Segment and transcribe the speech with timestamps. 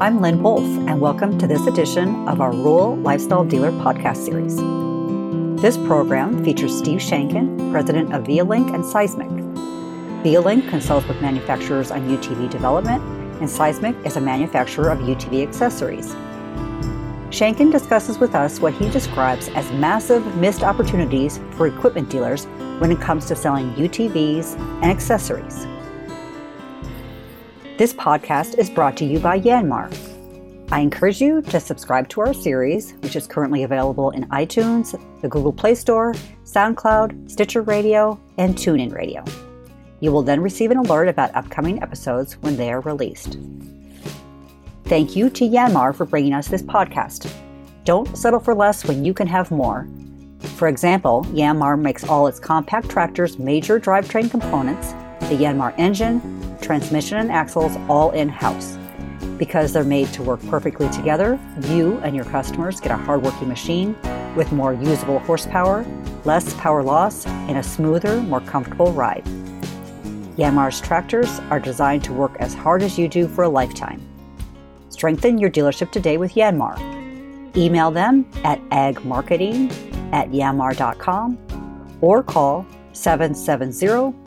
[0.00, 4.56] I'm Lynn Wolf, and welcome to this edition of our Rural Lifestyle Dealer podcast series.
[5.62, 9.30] This program features Steve Shankin, president of ViaLink and Seizmik.
[10.24, 13.04] ViaLink consults with manufacturers on UTV development,
[13.40, 16.12] and Seizmik is a manufacturer of UTV accessories.
[17.30, 22.46] Shankin discusses with us what he describes as massive missed opportunities for equipment dealers
[22.80, 25.68] when it comes to selling UTVs and accessories.
[27.76, 29.92] This podcast is brought to you by Yanmar.
[30.70, 34.92] I encourage you to subscribe to our series, which is currently available in iTunes,
[35.22, 39.24] the Google Play Store, SoundCloud, Stitcher Radio, and TuneIn Radio.
[39.98, 43.38] You will then receive an alert about upcoming episodes when they are released.
[44.84, 47.28] Thank you to Yanmar for bringing us this podcast.
[47.84, 49.88] Don't settle for less when you can have more.
[50.58, 57.18] For example, Yanmar makes all its compact tractors' major drivetrain components, the Yanmar engine, transmission,
[57.18, 58.78] and axles all in house.
[59.38, 63.96] Because they're made to work perfectly together, you and your customers get a hardworking machine
[64.36, 65.84] with more usable horsepower,
[66.24, 69.24] less power loss, and a smoother, more comfortable ride.
[70.36, 74.00] Yanmar's tractors are designed to work as hard as you do for a lifetime.
[74.88, 76.76] Strengthen your dealership today with Yanmar.
[77.56, 79.70] Email them at agmarketing
[80.12, 81.38] at yanmar.com
[82.00, 84.23] or call 770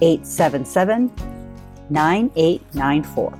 [0.00, 1.12] 877
[1.90, 3.38] 9894.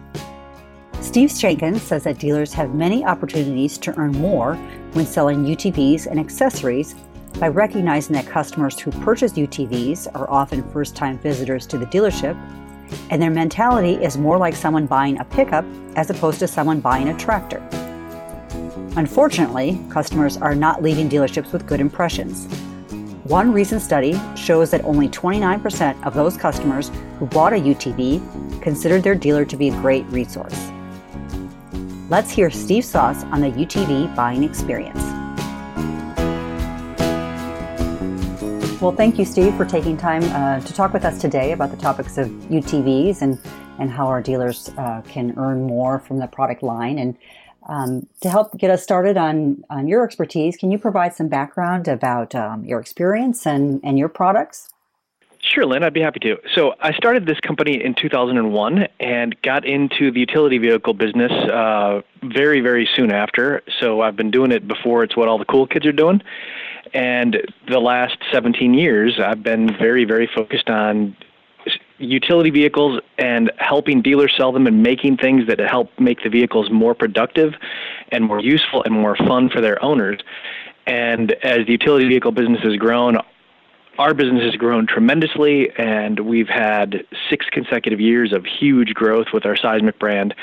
[1.01, 4.55] Steve Shankin says that dealers have many opportunities to earn more
[4.92, 6.95] when selling UTVs and accessories
[7.39, 12.36] by recognizing that customers who purchase UTVs are often first time visitors to the dealership,
[13.11, 15.64] and their mentality is more like someone buying a pickup
[15.95, 17.59] as opposed to someone buying a tractor.
[18.97, 22.48] Unfortunately, customers are not leaving dealerships with good impressions.
[23.28, 29.02] One recent study shows that only 29% of those customers who bought a UTV considered
[29.02, 30.72] their dealer to be a great resource.
[32.08, 35.02] Let's hear Steve's thoughts on the UTV buying experience.
[38.80, 41.77] Well, thank you, Steve, for taking time uh, to talk with us today about the
[41.77, 43.38] topics of UTVs and,
[43.78, 46.98] and how our dealers uh, can earn more from the product line.
[46.98, 47.14] And
[47.68, 51.86] um, to help get us started on, on your expertise, can you provide some background
[51.86, 54.70] about um, your experience and, and your products?
[55.40, 56.36] Sure, Lynn, I'd be happy to.
[56.55, 62.02] So, I started this company in 2001 and got into the utility vehicle business uh,
[62.24, 63.62] very, very soon after.
[63.80, 66.23] So, I've been doing it before it's what all the cool kids are doing.
[66.92, 67.36] And
[67.68, 71.17] the last 17 years, I've been very, very focused on
[71.98, 76.70] utility vehicles and helping dealers sell them and making things that help make the vehicles
[76.70, 77.55] more productive
[78.11, 80.20] and more useful and more fun for their owners.
[80.86, 83.19] And as the utility vehicle business has grown,
[83.98, 89.45] our business has grown tremendously, and we've had six consecutive years of huge growth with
[89.45, 90.35] our Seizmik brand,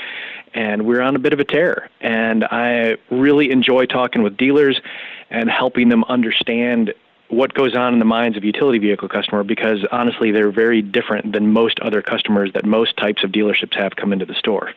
[0.53, 1.89] and we're on a bit of a tear.
[2.01, 4.81] And I really enjoy talking with dealers
[5.29, 6.93] and helping them understand
[7.29, 11.31] what goes on in the minds of utility vehicle customer because honestly they're very different
[11.33, 14.71] than most other customers that most types of dealerships have come into the store.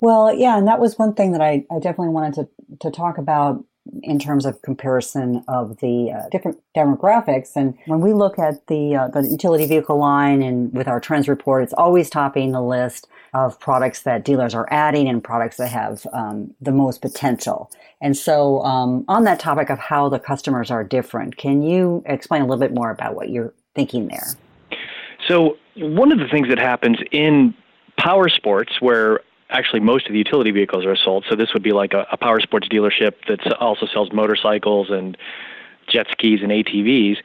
[0.00, 2.48] Well, yeah, and that was one thing that I, I definitely wanted to,
[2.80, 3.64] to talk about
[4.02, 7.56] in terms of comparison of the uh, different demographics.
[7.56, 11.28] And when we look at the uh, the utility vehicle line and with our trends
[11.28, 15.68] report, it's always topping the list of products that dealers are adding and products that
[15.68, 17.70] have um, the most potential.
[18.00, 22.42] And so, um, on that topic of how the customers are different, can you explain
[22.42, 24.26] a little bit more about what you're thinking there?
[25.26, 27.54] So, one of the things that happens in
[27.98, 29.20] power sports, where
[29.52, 32.16] actually most of the utility vehicles are sold, so this would be like a, a
[32.16, 35.16] power sports dealership that also sells motorcycles and
[35.88, 37.18] jet skis and ATVs,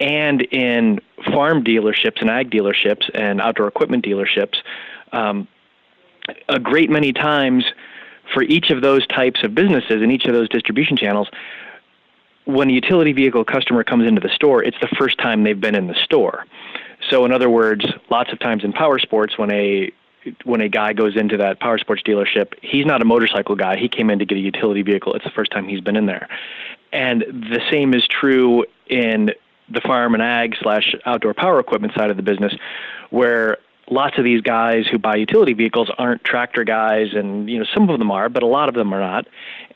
[0.00, 4.56] and in farm dealerships and ag dealerships and outdoor equipment dealerships,
[5.12, 5.48] um,
[6.48, 7.64] a great many times
[8.32, 11.28] for each of those types of businesses and each of those distribution channels,
[12.44, 15.74] when a utility vehicle customer comes into the store, it's the first time they've been
[15.74, 16.44] in the store.
[17.10, 19.92] So, in other words, lots of times in power sports, when a
[20.44, 23.76] when a guy goes into that power sports dealership, he's not a motorcycle guy.
[23.76, 25.14] He came in to get a utility vehicle.
[25.14, 26.28] It's the first time he's been in there.
[26.92, 29.32] And the same is true in
[29.68, 32.54] the farm and ag slash outdoor power equipment side of the business,
[33.10, 33.58] where
[33.90, 37.88] lots of these guys who buy utility vehicles aren't tractor guys, and you know some
[37.88, 39.26] of them are, but a lot of them are not.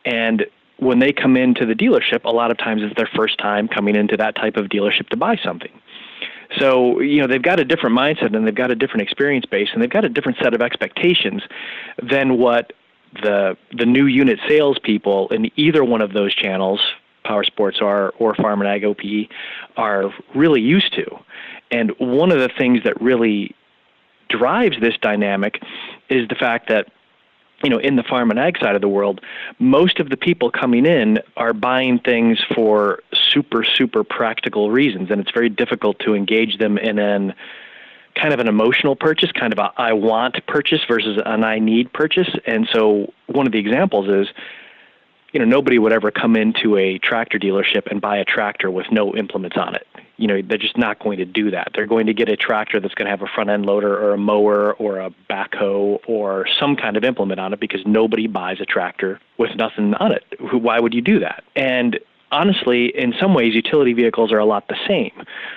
[0.04, 0.46] And
[0.78, 3.96] when they come into the dealership, a lot of times it's their first time coming
[3.96, 5.72] into that type of dealership to buy something.
[6.58, 9.68] So, you know, they've got a different mindset and they've got a different experience base
[9.72, 11.42] and they've got a different set of expectations
[12.02, 12.72] than what
[13.22, 16.80] the the new unit salespeople in either one of those channels,
[17.24, 19.30] power sports or or farm and ag OPE,
[19.76, 21.06] are really used to.
[21.70, 23.54] And one of the things that really
[24.28, 25.62] drives this dynamic
[26.08, 26.88] is the fact that
[27.62, 29.20] you know, in the farm and ag side of the world,
[29.58, 35.20] most of the people coming in are buying things for super, super practical reasons, and
[35.20, 37.34] it's very difficult to engage them in an
[38.14, 41.92] kind of an emotional purchase, kind of a I want purchase versus an I need
[41.92, 42.28] purchase.
[42.46, 44.28] And so one of the examples is,
[45.36, 48.86] you know, nobody would ever come into a tractor dealership and buy a tractor with
[48.90, 49.86] no implements on it.
[50.16, 51.72] You know, they're just not going to do that.
[51.74, 54.14] They're going to get a tractor that's going to have a front end loader or
[54.14, 58.62] a mower or a backhoe or some kind of implement on it because nobody buys
[58.62, 60.24] a tractor with nothing on it.
[60.40, 61.44] Why would you do that?
[61.54, 62.00] And
[62.32, 65.12] honestly, in some ways, utility vehicles are a lot the same,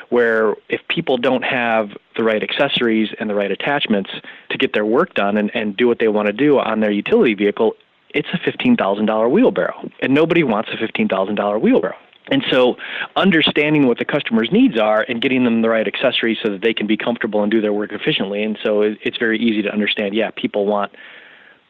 [0.09, 4.09] where if people don't have the right accessories and the right attachments
[4.49, 6.91] to get their work done and, and do what they want to do on their
[6.91, 7.77] utility vehicle,
[8.13, 9.89] it's a $15,000 wheelbarrow.
[10.01, 11.95] And nobody wants a $15,000 wheelbarrow.
[12.31, 12.75] And so,
[13.15, 16.75] understanding what the customer's needs are and getting them the right accessories so that they
[16.75, 18.43] can be comfortable and do their work efficiently.
[18.43, 20.91] And so, it's very easy to understand yeah, people want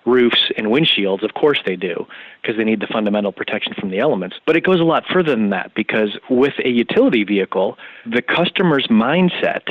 [0.05, 2.05] roofs and windshields, of course they do,
[2.41, 4.37] because they need the fundamental protection from the elements.
[4.45, 8.87] But it goes a lot further than that because with a utility vehicle, the customer's
[8.87, 9.63] mindset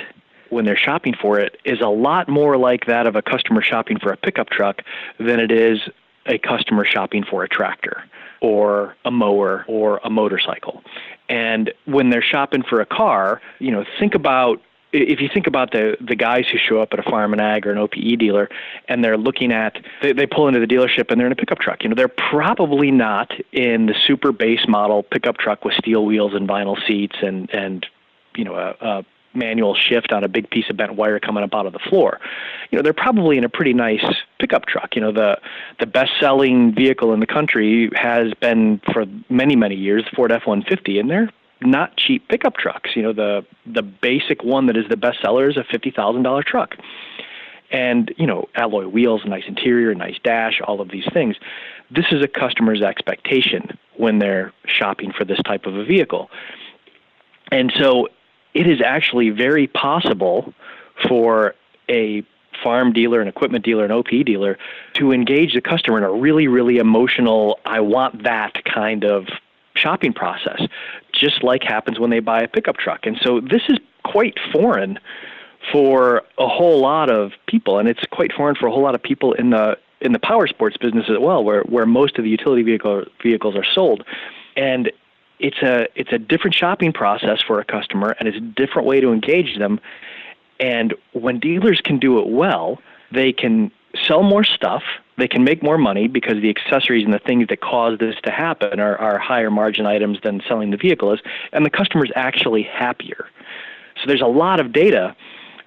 [0.50, 3.98] when they're shopping for it is a lot more like that of a customer shopping
[3.98, 4.82] for a pickup truck
[5.18, 5.80] than it is
[6.28, 8.04] a customer shopping for a tractor
[8.40, 10.82] or a mower or a motorcycle.
[11.28, 15.72] And when they're shopping for a car, you know, think about if you think about
[15.72, 18.48] the the guys who show up at a farm and ag or an OPE dealer
[18.88, 21.58] and they're looking at they, they pull into the dealership and they're in a pickup
[21.58, 26.06] truck, you know, they're probably not in the super base model pickup truck with steel
[26.06, 27.86] wheels and vinyl seats and and
[28.34, 29.04] you know a, a
[29.38, 32.20] manual shift on a big piece of bent wire coming up out of the floor.
[32.70, 34.04] You know, they're probably in a pretty nice
[34.38, 34.94] pickup truck.
[34.96, 35.38] You know, the
[35.80, 40.32] the best selling vehicle in the country has been for many, many years the Ford
[40.32, 41.30] F one fifty and they're
[41.60, 42.90] not cheap pickup trucks.
[42.94, 46.22] You know, the the basic one that is the best seller is a fifty thousand
[46.22, 46.76] dollar truck,
[47.70, 51.36] and you know, alloy wheels, nice interior, nice dash, all of these things.
[51.90, 56.30] This is a customer's expectation when they're shopping for this type of a vehicle,
[57.50, 58.08] and so
[58.54, 60.52] it is actually very possible
[61.08, 61.54] for
[61.88, 62.22] a
[62.62, 64.58] farm dealer, an equipment dealer, an OP dealer
[64.94, 69.28] to engage the customer in a really, really emotional, I want that kind of
[69.76, 70.62] shopping process,
[71.12, 73.06] just like happens when they buy a pickup truck.
[73.06, 74.98] And so this is quite foreign
[75.72, 79.02] for a whole lot of people, and it's quite foreign for a whole lot of
[79.02, 82.30] people in the in the power sports business as well, where where most of the
[82.30, 84.04] utility vehicle vehicles are sold,
[84.56, 84.90] and
[85.38, 89.00] it's a it's a different shopping process for a customer, and it's a different way
[89.00, 89.80] to engage them.
[90.60, 92.80] And when dealers can do it well,
[93.12, 93.70] they can
[94.06, 94.82] sell more stuff
[95.18, 98.30] they can make more money because the accessories and the things that cause this to
[98.30, 101.20] happen are, are higher margin items than selling the vehicle is,
[101.52, 103.28] and the customer is actually happier.
[103.96, 105.16] So there's a lot of data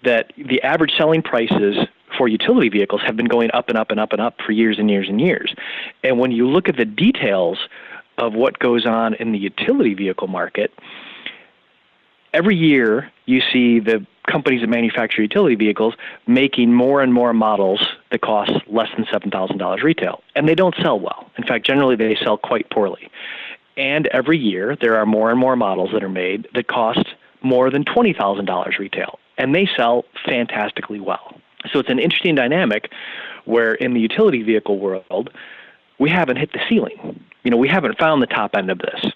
[0.04, 1.78] that the average selling prices
[2.18, 4.80] for utility vehicles have been going up and up and up and up for years
[4.80, 5.54] and years and years.
[6.04, 7.60] And when you look at the details
[8.18, 10.72] of what goes on in the utility vehicle market,
[12.34, 15.96] every year you see the companies that manufacture utility vehicles
[16.28, 20.24] making more and more models that cost less than $7,000 retail.
[20.36, 21.30] And they don't sell well.
[21.38, 23.10] In fact, generally they sell quite poorly.
[23.78, 27.06] And every year there are more and more models that are made that cost
[27.42, 29.20] more than $20,000 retail.
[29.38, 31.36] And they sell fantastically well.
[31.72, 32.92] So it's an interesting dynamic
[33.46, 35.32] where in the utility vehicle world,
[36.02, 37.24] we haven't hit the ceiling.
[37.44, 39.12] You know, we haven't found the top end of this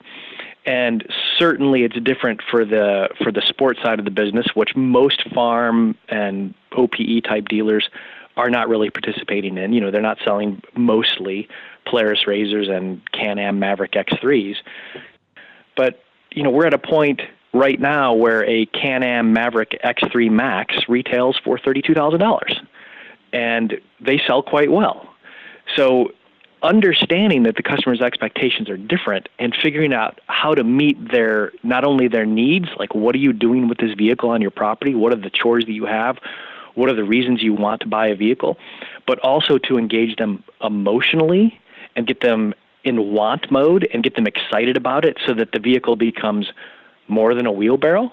[0.66, 1.06] and
[1.38, 5.96] certainly it's different for the for the sports side of the business, which most farm
[6.10, 7.90] and OPE type dealers
[8.38, 9.74] are not really participating in.
[9.74, 11.48] You know, they're not selling mostly
[11.86, 14.58] Polaris RZRs and Can-Am Maverick X3s.
[15.78, 17.22] But, you know, we're at a point
[17.54, 22.66] right now where a Can-Am Maverick X3 Max retails for $32,000
[23.32, 25.14] and they sell quite well.
[25.78, 26.12] So
[26.66, 31.86] understanding that the customer's expectations are different and figuring out how to meet their not
[31.86, 34.96] only their needs like what are you doing with this vehicle on your property?
[34.96, 36.18] What are the chores that you have?
[36.74, 38.58] What are the reasons you want to buy a vehicle?
[39.06, 41.60] But also to engage them emotionally
[41.96, 42.54] and get them
[42.84, 46.52] in want mode and get them excited about it so that the vehicle becomes
[47.08, 48.12] more than a wheelbarrow.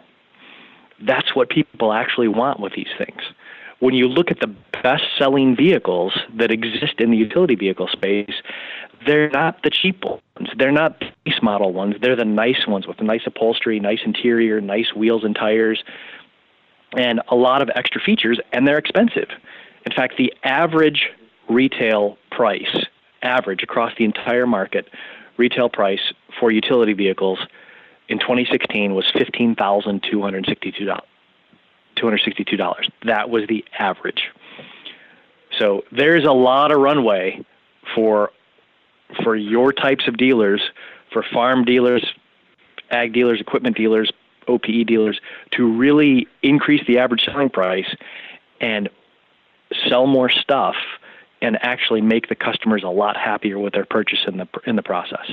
[1.01, 3.23] That's what people actually want with these things
[3.83, 8.41] when you look at the best selling vehicles that exist in the utility vehicle space,
[9.05, 10.51] they're not the cheap ones.
[10.57, 11.97] They're not base model ones.
[12.01, 15.83] They're the nice ones with nice upholstery, nice interior, nice wheels and tires,
[16.97, 19.31] and a lot of extra features, and they're expensive.
[19.85, 21.09] In fact, the average
[21.49, 22.87] retail price,
[23.23, 24.89] average across the entire market,
[25.39, 27.41] retail price for utility vehicles
[28.09, 31.01] in 2016 was $15,262.
[31.97, 32.91] $262.
[33.05, 34.31] That was the average.
[35.59, 37.45] So there's a lot of runway
[37.95, 38.31] for
[39.23, 40.63] for your types of dealers,
[41.13, 42.05] for farm dealers,
[42.91, 44.11] ag dealers, equipment dealers,
[44.49, 45.21] OPE dealers,
[45.53, 47.95] to really increase the average selling price
[48.61, 48.89] and
[49.89, 50.77] sell more stuff
[51.41, 54.83] and actually make the customers a lot happier with their purchase in the in the
[54.83, 55.33] process.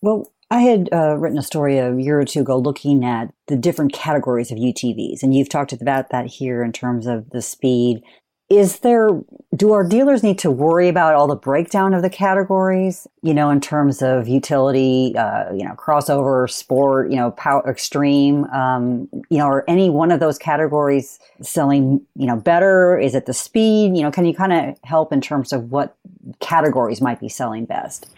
[0.00, 3.56] Well, I had uh, written a story a year or two ago looking at the
[3.56, 8.02] different categories of UTVs, and you've talked about that here in terms of the speed.
[8.48, 9.10] Is there,
[9.54, 13.48] do our dealers need to worry about all the breakdown of the categories, you know,
[13.48, 19.38] in terms of utility, uh, you know, crossover, sport, you know, power, extreme, um, you
[19.38, 22.98] know, are any one of those categories selling, you know, better?
[22.98, 23.96] Is it the speed?
[23.96, 25.96] You know, can you kind of help in terms of what
[26.40, 28.12] categories might be selling best?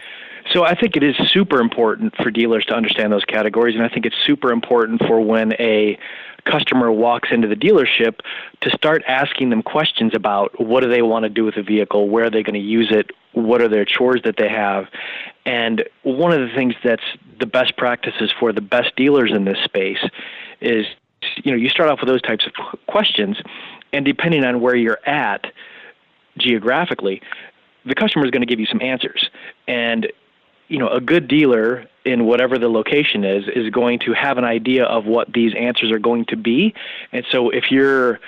[0.51, 3.89] So I think it is super important for dealers to understand those categories, and I
[3.89, 5.97] think it's super important for when a
[6.45, 8.19] customer walks into the dealership
[8.61, 12.09] to start asking them questions about what do they want to do with the vehicle,
[12.09, 14.87] where are they going to use it, what are their chores that they have.
[15.45, 17.03] And one of the things that's
[17.39, 20.03] the best practices for the best dealers in this space
[20.59, 20.85] is
[21.43, 22.53] you know, you start off with those types of
[22.87, 23.37] questions
[23.91, 25.51] and depending on where you're at
[26.37, 27.21] geographically,
[27.85, 29.29] the customer is going to give you some answers.
[29.67, 30.11] And
[30.73, 34.43] you know, a good dealer in whatever the location is is going to have an
[34.43, 36.73] idea of what these answers are going to be.
[37.11, 38.19] And so if you're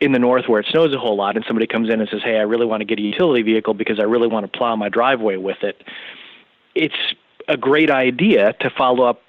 [0.00, 2.22] in the north where it snows a whole lot and somebody comes in and says,
[2.24, 4.74] "Hey, I really want to get a utility vehicle because I really want to plow
[4.74, 5.84] my driveway with it."
[6.74, 6.96] It's
[7.46, 9.20] a great idea to follow up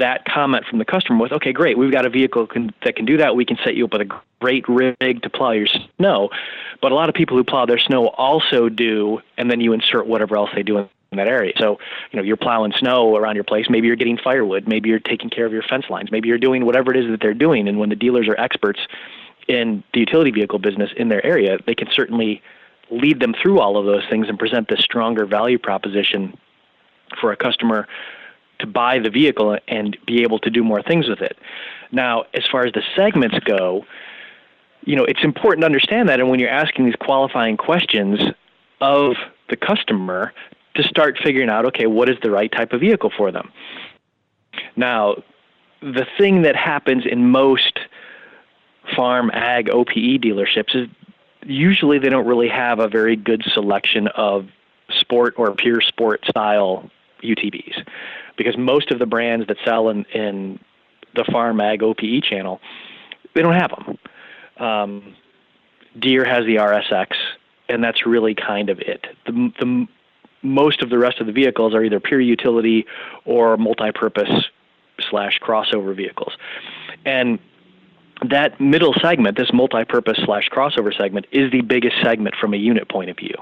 [0.00, 3.04] that comment from the customer with, okay, great, we've got a vehicle can, that can
[3.04, 3.36] do that.
[3.36, 6.30] We can set you up with a great rig to plow your snow.
[6.80, 10.06] But a lot of people who plow their snow also do, and then you insert
[10.06, 11.52] whatever else they do in that area.
[11.58, 11.78] So,
[12.10, 13.66] you know, you're plowing snow around your place.
[13.68, 14.68] Maybe you're getting firewood.
[14.68, 16.10] Maybe you're taking care of your fence lines.
[16.10, 17.68] Maybe you're doing whatever it is that they're doing.
[17.68, 18.80] And when the dealers are experts
[19.48, 22.42] in the utility vehicle business in their area, they can certainly
[22.90, 26.36] lead them through all of those things and present this stronger value proposition
[27.20, 27.86] for a customer
[28.58, 31.36] to buy the vehicle and be able to do more things with it.
[31.92, 33.84] Now, as far as the segments go,
[34.84, 38.20] you know, it's important to understand that and when you're asking these qualifying questions
[38.80, 39.16] of
[39.48, 40.32] the customer
[40.74, 43.50] to start figuring out okay, what is the right type of vehicle for them.
[44.76, 45.16] Now,
[45.80, 47.78] the thing that happens in most
[48.96, 50.88] farm ag OPE dealerships is
[51.44, 54.48] usually they don't really have a very good selection of
[54.90, 56.90] sport or pure sport style
[57.22, 57.86] UTVs
[58.36, 60.58] because most of the brands that sell in, in
[61.14, 62.60] the farm ag OPE channel
[63.34, 63.98] they don't have them.
[64.64, 65.16] Um,
[65.98, 67.14] Deere has the RSX,
[67.68, 69.06] and that's really kind of it.
[69.26, 69.88] The, the
[70.44, 72.86] most of the rest of the vehicles are either pure utility
[73.24, 74.30] or multi-purpose
[75.10, 76.32] slash crossover vehicles.
[77.04, 77.38] And
[78.28, 82.88] that middle segment, this multi-purpose slash crossover segment, is the biggest segment from a unit
[82.88, 83.34] point of view.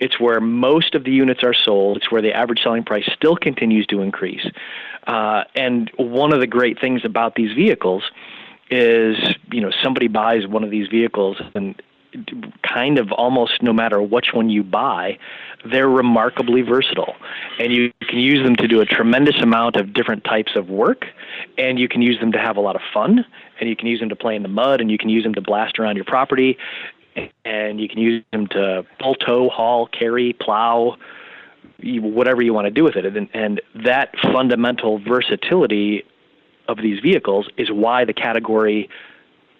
[0.00, 1.98] It's where most of the units are sold.
[1.98, 4.46] It's where the average selling price still continues to increase.
[5.06, 8.02] Uh, and one of the great things about these vehicles
[8.68, 9.16] is,
[9.52, 11.80] you know, somebody buys one of these vehicles and
[12.62, 15.18] kind of almost no matter which one you buy,
[15.70, 17.14] they're remarkably versatile.
[17.58, 21.06] And you can use them to do a tremendous amount of different types of work,
[21.58, 23.24] and you can use them to have a lot of fun,
[23.60, 25.34] and you can use them to play in the mud, and you can use them
[25.34, 26.56] to blast around your property,
[27.44, 30.96] and you can use them to pull, tow, haul, carry, plow,
[31.82, 33.04] whatever you want to do with it.
[33.04, 36.04] And, and that fundamental versatility
[36.68, 38.88] of these vehicles is why the category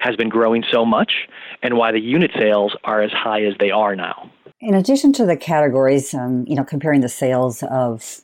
[0.07, 1.13] has been growing so much
[1.63, 4.31] and why the unit sales are as high as they are now.
[4.61, 8.23] In addition to the categories, um, you know, comparing the sales of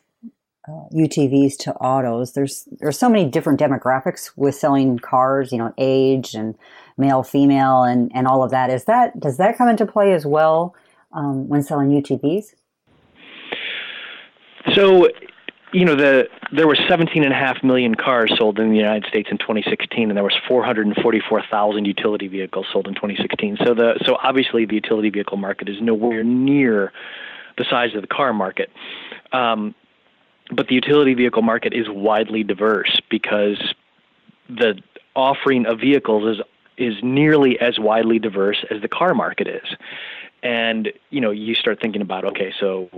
[0.68, 5.52] uh, UTVs to autos, there's there's so many different demographics with selling cars.
[5.52, 6.56] You know, age and
[6.96, 8.70] male, female, and and all of that.
[8.70, 10.74] Is that does that come into play as well
[11.12, 12.54] um, when selling UTVs?
[14.74, 15.08] So
[15.72, 20.10] you know the there were 17.5 million cars sold in the United States in 2016,
[20.10, 23.58] and there was 444,000 utility vehicles sold in 2016.
[23.64, 26.92] So the so obviously the utility vehicle market is nowhere near
[27.56, 28.70] the size of the car market.
[29.32, 29.74] Um,
[30.54, 33.74] but the utility vehicle market is widely diverse because
[34.48, 34.78] the
[35.16, 36.44] offering of vehicles is
[36.76, 39.76] is nearly as widely diverse as the car market is.
[40.42, 42.90] And you know, you start thinking about okay, so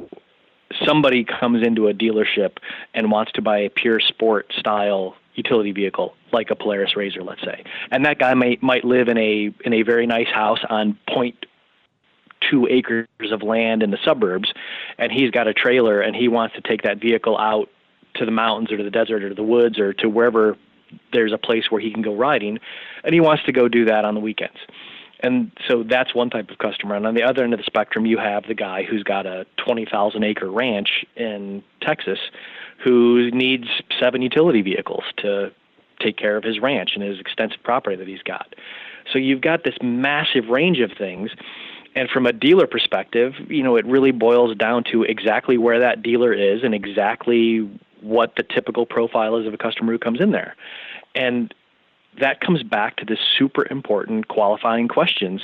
[0.87, 2.59] somebody comes into a dealership
[2.95, 7.43] and wants to buy a pure sport style utility vehicle like a Polaris RZR, let's
[7.43, 10.99] say, and that guy may might live in a in a very nice house on
[11.09, 11.47] point
[12.51, 14.53] two acres of land in the suburbs,
[14.99, 17.69] and he's got a trailer and he wants to take that vehicle out
[18.15, 20.57] to the mountains or to the desert or to the woods or to wherever
[21.13, 22.59] there's a place where he can go riding,
[23.03, 24.59] and he wants to go do that on the weekends.
[25.21, 26.97] And so that's one type of customer.
[26.97, 29.47] And on the other end of the spectrum, you have the guy who's got a
[29.57, 32.19] 20,000 acre ranch in Texas
[32.83, 33.67] who needs
[34.01, 35.51] seven utility vehicles to
[36.01, 38.55] take care of his ranch and his extensive property that he's got.
[39.13, 41.31] So you've got this massive range of things.
[41.97, 46.03] And from a dealer perspective, you know, it really boils down to exactly where that
[46.03, 50.33] dealer is and exactly what the typical profile is of a customer who comes in
[50.33, 50.57] there.
[51.15, 51.55] And
[52.21, 55.41] that comes back to this super important qualifying questions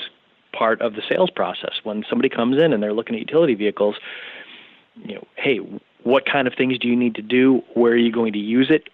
[0.52, 1.74] part of the sales process.
[1.84, 3.96] When somebody comes in and they're looking at utility vehicles,
[5.04, 5.58] you know, hey,
[6.02, 7.62] what kind of things do you need to do?
[7.74, 8.88] Where are you going to use it?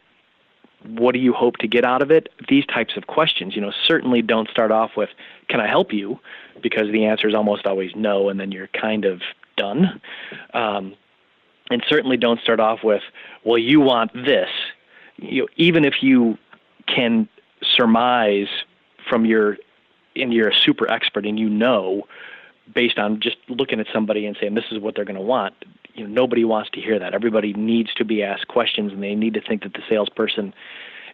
[0.86, 2.28] What do you hope to get out of it?
[2.48, 5.08] These types of questions, you know, certainly don't start off with,
[5.48, 6.20] can I help you?
[6.62, 9.22] Because the answer is almost always no, and then you're kind of
[9.56, 10.00] done.
[10.54, 10.94] Um,
[11.70, 13.02] and certainly don't start off with,
[13.44, 14.50] well, you want this.
[15.16, 16.38] You know, even if you
[16.86, 17.28] can
[17.62, 18.48] surmise
[19.08, 19.56] from your,
[20.14, 22.06] and you're a super expert and you know,
[22.74, 25.54] based on just looking at somebody and saying this is what they're going to want.
[25.94, 27.14] You know, nobody wants to hear that.
[27.14, 30.52] Everybody needs to be asked questions, and they need to think that the salesperson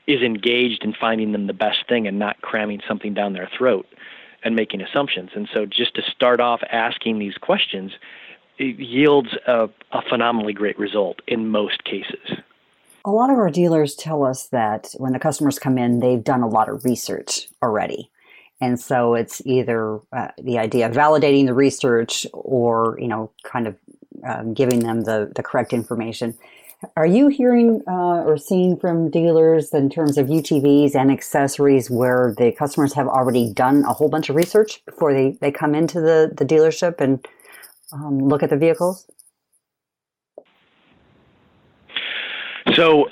[0.07, 3.87] is engaged in finding them the best thing and not cramming something down their throat
[4.43, 5.31] and making assumptions.
[5.35, 7.93] And so, just to start off asking these questions
[8.59, 12.39] yields a, a phenomenally great result in most cases.
[13.05, 16.43] A lot of our dealers tell us that when the customers come in, they've done
[16.43, 18.11] a lot of research already.
[18.61, 23.67] And so it's either uh, the idea of validating the research or, you know, kind
[23.67, 23.77] of
[24.25, 26.39] um, giving them the, the correct information.
[26.97, 32.35] Are you hearing uh, or seeing from dealers in terms of UTVs and accessories where
[32.39, 36.01] the customers have already done a whole bunch of research before they, they come into
[36.01, 37.27] the, the dealership and
[37.93, 39.07] um, look at the vehicles?
[42.75, 43.09] So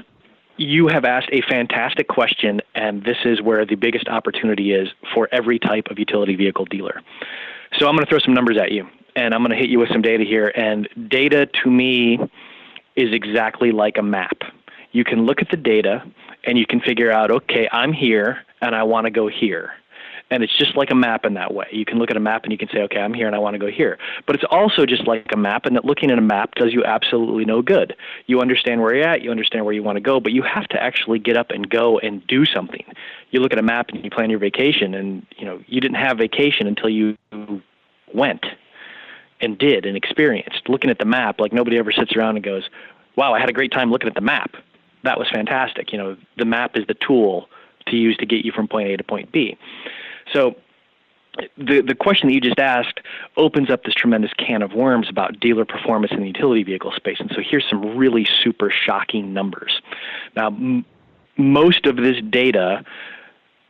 [0.56, 5.28] you have asked a fantastic question, and this is where the biggest opportunity is for
[5.32, 7.00] every type of utility vehicle dealer.
[7.78, 8.86] So I'm going to throw some numbers at you,
[9.16, 10.52] and I'm going to hit you with some data here.
[10.54, 12.18] And data to me
[12.96, 14.42] is exactly like a map.
[14.92, 16.02] You can look at the data
[16.44, 19.72] and you can figure out, okay, I'm here and I want to go here.
[20.32, 21.66] And it's just like a map in that way.
[21.72, 23.40] You can look at a map and you can say, okay, I'm here and I
[23.40, 23.98] want to go here.
[24.26, 26.84] But it's also just like a map, and that looking at a map does you
[26.84, 27.96] absolutely no good.
[28.26, 30.68] You understand where you're at, you understand where you want to go, but you have
[30.68, 32.84] to actually get up and go and do something.
[33.32, 35.96] You look at a map and you plan your vacation, and you know you didn't
[35.96, 37.16] have vacation until you
[38.14, 38.46] went
[39.40, 40.68] and did and experienced.
[40.68, 42.68] Looking at the map, like nobody ever sits around and goes,
[43.16, 44.54] "Wow, I had a great time looking at the map.
[45.02, 47.48] That was fantastic." You know, the map is the tool
[47.86, 49.56] to use to get you from point A to point B.
[50.32, 50.56] So
[51.56, 53.00] the the question that you just asked
[53.36, 57.18] opens up this tremendous can of worms about dealer performance in the utility vehicle space.
[57.20, 59.80] And so here's some really super shocking numbers.
[60.36, 60.84] Now, m-
[61.36, 62.84] most of this data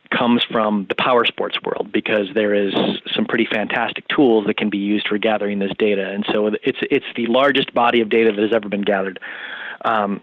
[0.09, 2.73] comes from the power sports world because there is
[3.15, 6.09] some pretty fantastic tools that can be used for gathering this data.
[6.09, 9.19] And so it's it's the largest body of data that has ever been gathered.
[9.85, 10.21] Um,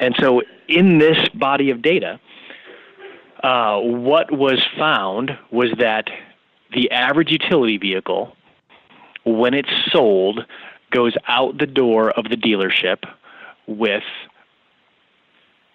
[0.00, 2.20] and so in this body of data,
[3.42, 6.08] uh, what was found was that
[6.74, 8.34] the average utility vehicle,
[9.24, 10.44] when it's sold,
[10.90, 13.04] goes out the door of the dealership
[13.66, 14.02] with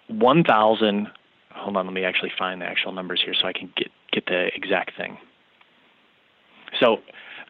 [0.08, 1.08] 1,000.
[1.52, 4.26] Hold on, let me actually find the actual numbers here so I can get, get
[4.26, 5.18] the exact thing.
[6.80, 6.98] So,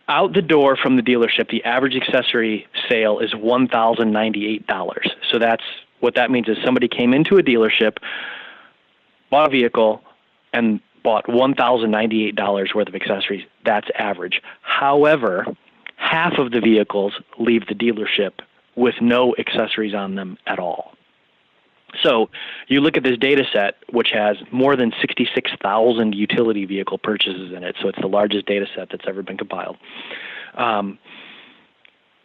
[0.06, 5.10] out the door from the dealership, the average accessory sale is $1,098.
[5.30, 5.62] So, that's
[6.00, 7.96] what that means is somebody came into a dealership,
[9.34, 10.00] bought a vehicle,
[10.52, 13.44] and bought $1,098 worth of accessories.
[13.64, 14.40] That's average.
[14.62, 15.44] However,
[15.96, 18.34] half of the vehicles leave the dealership
[18.76, 20.92] with no accessories on them at all.
[22.00, 22.30] So
[22.68, 27.64] you look at this data set, which has more than 66,000 utility vehicle purchases in
[27.64, 27.74] it.
[27.82, 29.78] So it's the largest data set that's ever been compiled.
[30.54, 30.96] Um,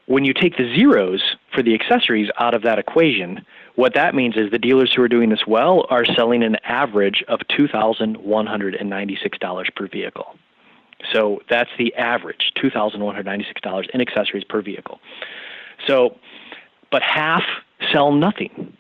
[0.10, 1.22] when you take the zeros
[1.54, 3.46] for the accessories out of that equation,
[3.76, 7.24] what that means is the dealers who are doing this well are selling an average
[7.28, 10.36] of $2,196 per vehicle.
[11.14, 15.00] So that's the average, $2,196 in accessories per vehicle.
[15.86, 16.18] So,
[16.92, 17.44] but half
[17.94, 18.76] sell nothing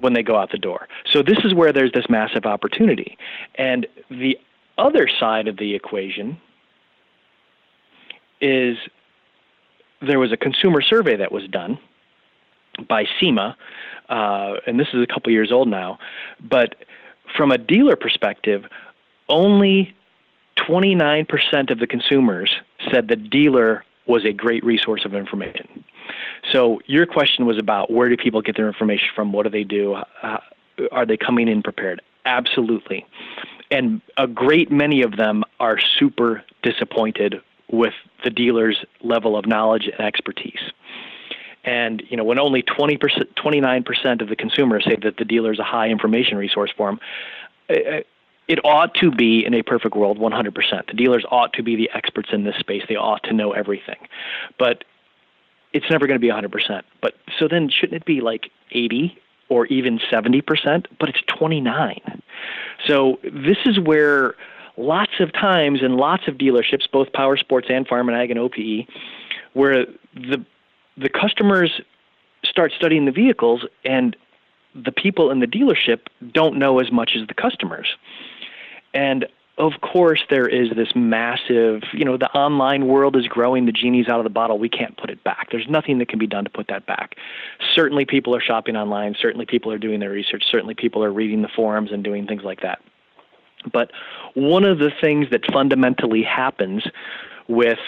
[0.00, 0.88] when they go out the door.
[1.10, 3.16] So this is where there's this massive opportunity.
[3.54, 4.38] And the
[4.76, 6.38] other side of the equation
[8.42, 8.76] is
[10.00, 11.78] there was a consumer survey that was done
[12.88, 13.56] by SEMA,
[14.08, 15.98] uh, and this is a couple years old now.
[16.40, 16.76] But
[17.36, 18.64] from a dealer perspective,
[19.28, 19.94] only
[20.56, 22.54] 29% of the consumers
[22.90, 25.84] said the dealer was a great resource of information.
[26.50, 29.32] So your question was about where do people get their information from?
[29.32, 29.94] What do they do?
[30.22, 30.38] Uh,
[30.92, 32.00] are they coming in prepared?
[32.24, 33.06] Absolutely.
[33.70, 39.86] and a great many of them are super disappointed with the dealer's level of knowledge
[39.86, 40.60] and expertise.
[41.64, 42.98] And you know, when only 20%,
[43.34, 47.00] 29% of the consumers say that the dealer is a high information resource for them,
[47.68, 48.02] eh, eh,
[48.48, 50.86] it ought to be in a perfect world 100%.
[50.86, 52.82] The dealers ought to be the experts in this space.
[52.88, 53.98] They ought to know everything.
[54.58, 54.84] But
[55.74, 56.82] it's never going to be 100%.
[57.02, 59.18] But so then shouldn't it be like 80
[59.50, 60.86] or even 70%?
[60.98, 62.22] But it's 29.
[62.86, 64.34] So this is where
[64.78, 68.38] lots of times in lots of dealerships, both power sports and farm and ag and
[68.38, 68.86] OPE,
[69.52, 70.44] where the
[70.96, 71.80] the customers
[72.44, 74.16] start studying the vehicles and
[74.74, 76.00] the people in the dealership
[76.32, 77.88] don't know as much as the customers.
[78.94, 79.26] And
[79.58, 83.66] of course, there is this massive, you know, the online world is growing.
[83.66, 84.58] The genie's out of the bottle.
[84.58, 85.48] We can't put it back.
[85.50, 87.16] There's nothing that can be done to put that back.
[87.74, 89.16] Certainly, people are shopping online.
[89.20, 90.44] Certainly, people are doing their research.
[90.48, 92.78] Certainly, people are reading the forums and doing things like that.
[93.72, 93.90] But
[94.34, 96.86] one of the things that fundamentally happens
[97.48, 97.78] with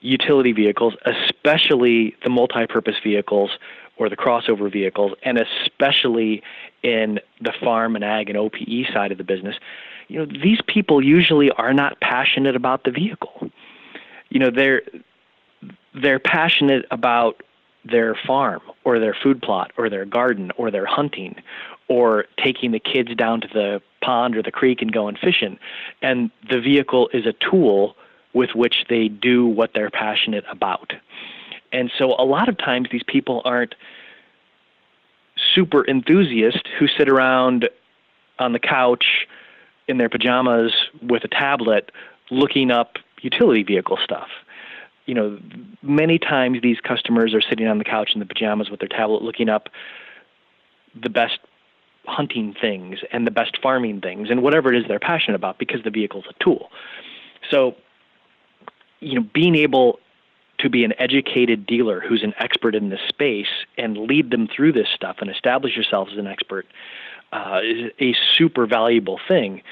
[0.00, 3.50] utility vehicles, especially the multi purpose vehicles
[3.96, 6.42] or the crossover vehicles, and especially
[6.82, 9.56] in the farm and ag and OPE side of the business,
[10.08, 13.50] you know, these people usually are not passionate about the vehicle.
[14.28, 14.82] You know, they're
[15.94, 17.42] they're passionate about
[17.84, 21.36] their farm or their food plot or their garden or their hunting
[21.88, 25.58] or taking the kids down to the pond or the creek and going fishing.
[26.02, 27.96] And the vehicle is a tool
[28.32, 30.92] with which they do what they're passionate about.
[31.72, 33.74] And so a lot of times these people aren't
[35.54, 37.68] super enthusiasts who sit around
[38.38, 39.26] on the couch
[39.86, 41.90] in their pajamas with a tablet
[42.30, 44.28] looking up utility vehicle stuff.
[45.06, 45.38] You know,
[45.82, 49.22] many times these customers are sitting on the couch in the pajamas with their tablet
[49.22, 49.68] looking up
[50.94, 51.38] the best
[52.06, 55.82] hunting things and the best farming things and whatever it is they're passionate about because
[55.82, 56.70] the vehicle's a tool.
[57.50, 57.74] So,
[59.00, 59.98] you know, being able
[60.58, 64.72] to be an educated dealer who's an expert in this space and lead them through
[64.72, 66.66] this stuff and establish yourself as an expert
[67.32, 69.62] uh, is a super valuable thing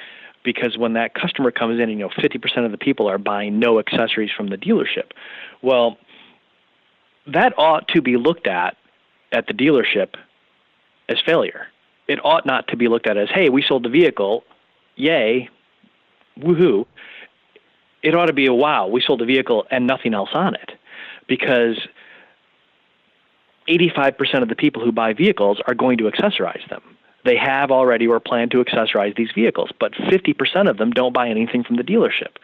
[0.42, 3.78] because when that customer comes in, you know, 50% of the people are buying no
[3.78, 5.12] accessories from the dealership.
[5.62, 5.98] Well,
[7.26, 8.76] that ought to be looked at
[9.30, 10.14] at the dealership
[11.08, 11.68] as failure.
[12.08, 14.44] It ought not to be looked at as, hey, we sold the vehicle,
[14.96, 15.48] yay,
[16.38, 16.86] woohoo.
[18.02, 20.72] It ought to be a wow, we sold the vehicle and nothing else on it.
[21.28, 21.76] Because
[23.68, 26.82] 85% of the people who buy vehicles are going to accessorize them
[27.24, 31.28] they have already or plan to accessorize these vehicles, but 50% of them don't buy
[31.28, 32.36] anything from the dealership.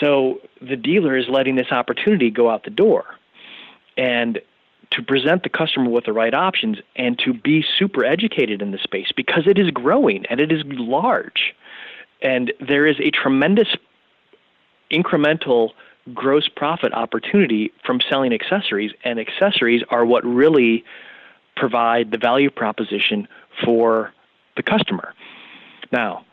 [0.00, 3.04] So the dealer is letting this opportunity go out the door.
[3.96, 4.40] And
[4.92, 8.78] to present the customer with the right options and to be super educated in the
[8.78, 11.54] space because it is growing and it is large.
[12.20, 13.68] And there is a tremendous
[14.90, 15.70] incremental
[16.12, 20.84] gross profit opportunity from selling accessories, and accessories are what really
[21.56, 23.28] provide the value proposition
[23.64, 24.12] for
[24.56, 25.14] the customer.
[25.92, 26.24] Now,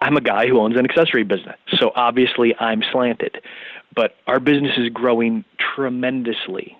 [0.00, 3.40] I'm a guy who owns an accessory business, so obviously I'm slanted,
[3.94, 6.76] but our business is growing tremendously.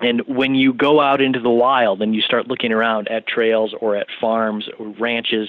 [0.00, 3.74] And when you go out into the wild and you start looking around at trails
[3.80, 5.48] or at farms or ranches,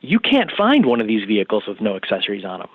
[0.00, 2.68] you can't find one of these vehicles with no accessories on them.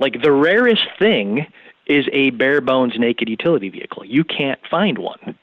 [0.00, 1.46] Like the rarest thing
[1.86, 4.04] is a bare bones naked utility vehicle.
[4.04, 5.38] You can't find one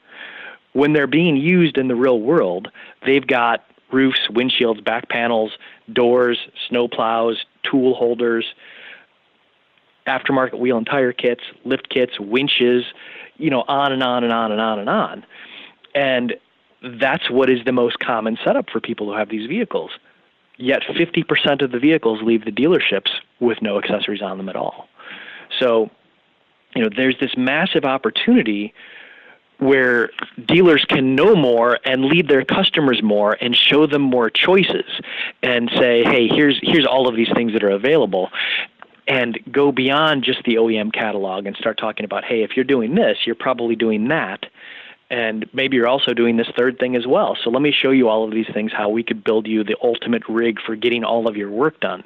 [0.72, 2.68] when they're being used in the real world,
[3.04, 5.52] they've got roofs, windshields, back panels,
[5.92, 6.38] doors,
[6.68, 8.46] snow plows, tool holders,
[10.06, 12.84] aftermarket wheel and tire kits, lift kits, winches,
[13.36, 15.24] you know, on and on and on and on and on.
[15.94, 16.34] And
[16.82, 19.90] that's what is the most common setup for people who have these vehicles.
[20.56, 23.10] Yet 50% of the vehicles leave the dealerships
[23.40, 24.88] with no accessories on them at all.
[25.58, 25.90] So,
[26.74, 28.74] you know, there's this massive opportunity
[29.58, 30.10] where
[30.46, 35.00] dealers can know more and lead their customers more and show them more choices
[35.42, 38.30] and say, hey, here's here's all of these things that are available
[39.06, 42.94] and go beyond just the OEM catalog and start talking about, hey, if you're doing
[42.94, 44.46] this, you're probably doing that.
[45.10, 47.36] And maybe you're also doing this third thing as well.
[47.42, 49.76] So let me show you all of these things, how we could build you the
[49.82, 52.02] ultimate rig for getting all of your work done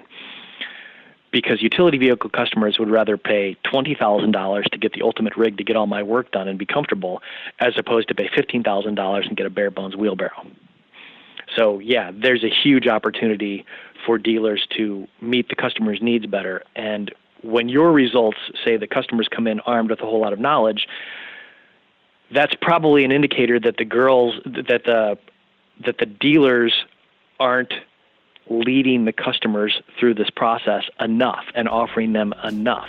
[1.36, 5.76] because utility vehicle customers would rather pay $20,000 to get the ultimate rig to get
[5.76, 7.20] all my work done and be comfortable
[7.60, 10.46] as opposed to pay $15,000 and get a bare bones wheelbarrow.
[11.54, 13.66] So, yeah, there's a huge opportunity
[14.06, 16.62] for dealers to meet the customer's needs better.
[16.74, 20.38] And when your results say that customers come in armed with a whole lot of
[20.38, 20.86] knowledge,
[22.32, 25.18] that's probably an indicator that the girls that the
[25.84, 26.72] that the dealers
[27.38, 27.74] aren't
[28.48, 32.88] leading the customers through this process enough and offering them enough.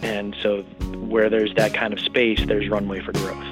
[0.00, 0.62] And so,
[1.08, 3.44] where there's that kind of space, there's runway for growth.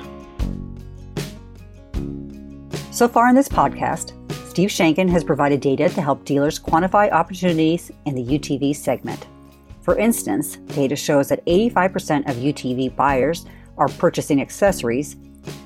[2.93, 4.13] So far in this podcast,
[4.55, 9.27] Steve Shankin has provided data to help dealers quantify opportunities in the UTV segment.
[9.81, 15.17] For instance, data shows that 85% of UTV buyers are purchasing accessories,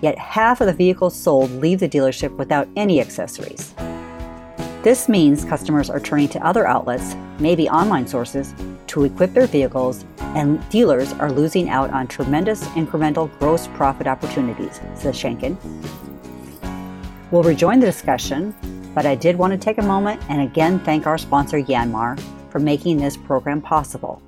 [0.00, 3.74] yet half of the vehicles sold leave the dealership without any accessories.
[4.82, 8.54] This means customers are turning to other outlets, maybe online sources,
[8.86, 14.80] to equip their vehicles, and dealers are losing out on tremendous incremental gross profit opportunities,
[14.94, 15.58] says Shankin.
[17.30, 18.54] We'll rejoin the discussion,
[18.98, 22.18] but I did want to take a moment and again thank our sponsor, Yanmar,
[22.50, 24.20] for making this program possible.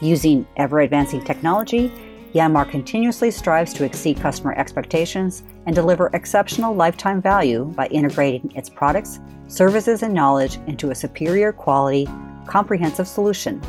[0.00, 1.92] Using ever advancing technology,
[2.32, 8.70] Yanmar continuously strives to exceed customer expectations and deliver exceptional lifetime value by integrating its
[8.70, 12.08] products, services, and knowledge into a superior quality,
[12.46, 13.60] comprehensive solution.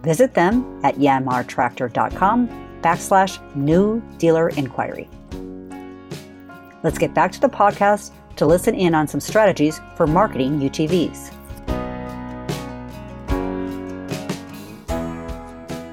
[0.00, 2.48] Visit them at yanmartractor.com
[2.80, 5.06] backslash new dealer inquiry.
[6.82, 11.32] Let's get back to the podcast to listen in on some strategies for marketing UTVs.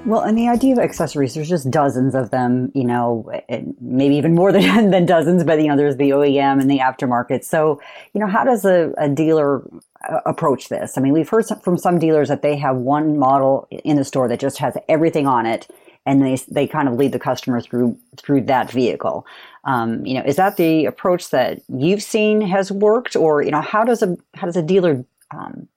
[0.10, 3.32] Well, and the idea of accessories, there's just dozens of them, you know,
[3.80, 7.44] maybe even more than, than dozens, but, you know, there's the OEM and the aftermarket.
[7.44, 7.80] So,
[8.14, 9.62] you know, how does a, a dealer
[10.10, 10.98] uh, approach this?
[10.98, 14.28] I mean, we've heard from some dealers that they have one model in the store
[14.30, 15.68] that just has everything on it
[16.06, 19.28] and they, they kind of lead the customer through through that vehicle.
[19.66, 23.62] Um, you know, is that the approach that you've seen has worked, or you know,
[23.62, 25.68] how does a how does a dealer um,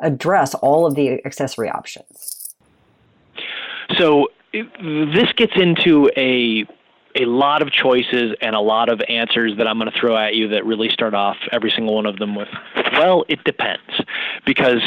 [0.00, 2.54] address all of the accessory options?
[3.98, 6.66] So this gets into a
[7.16, 10.34] a lot of choices and a lot of answers that I'm going to throw at
[10.36, 12.48] you that really start off every single one of them with,
[12.92, 14.00] well, it depends,
[14.46, 14.80] because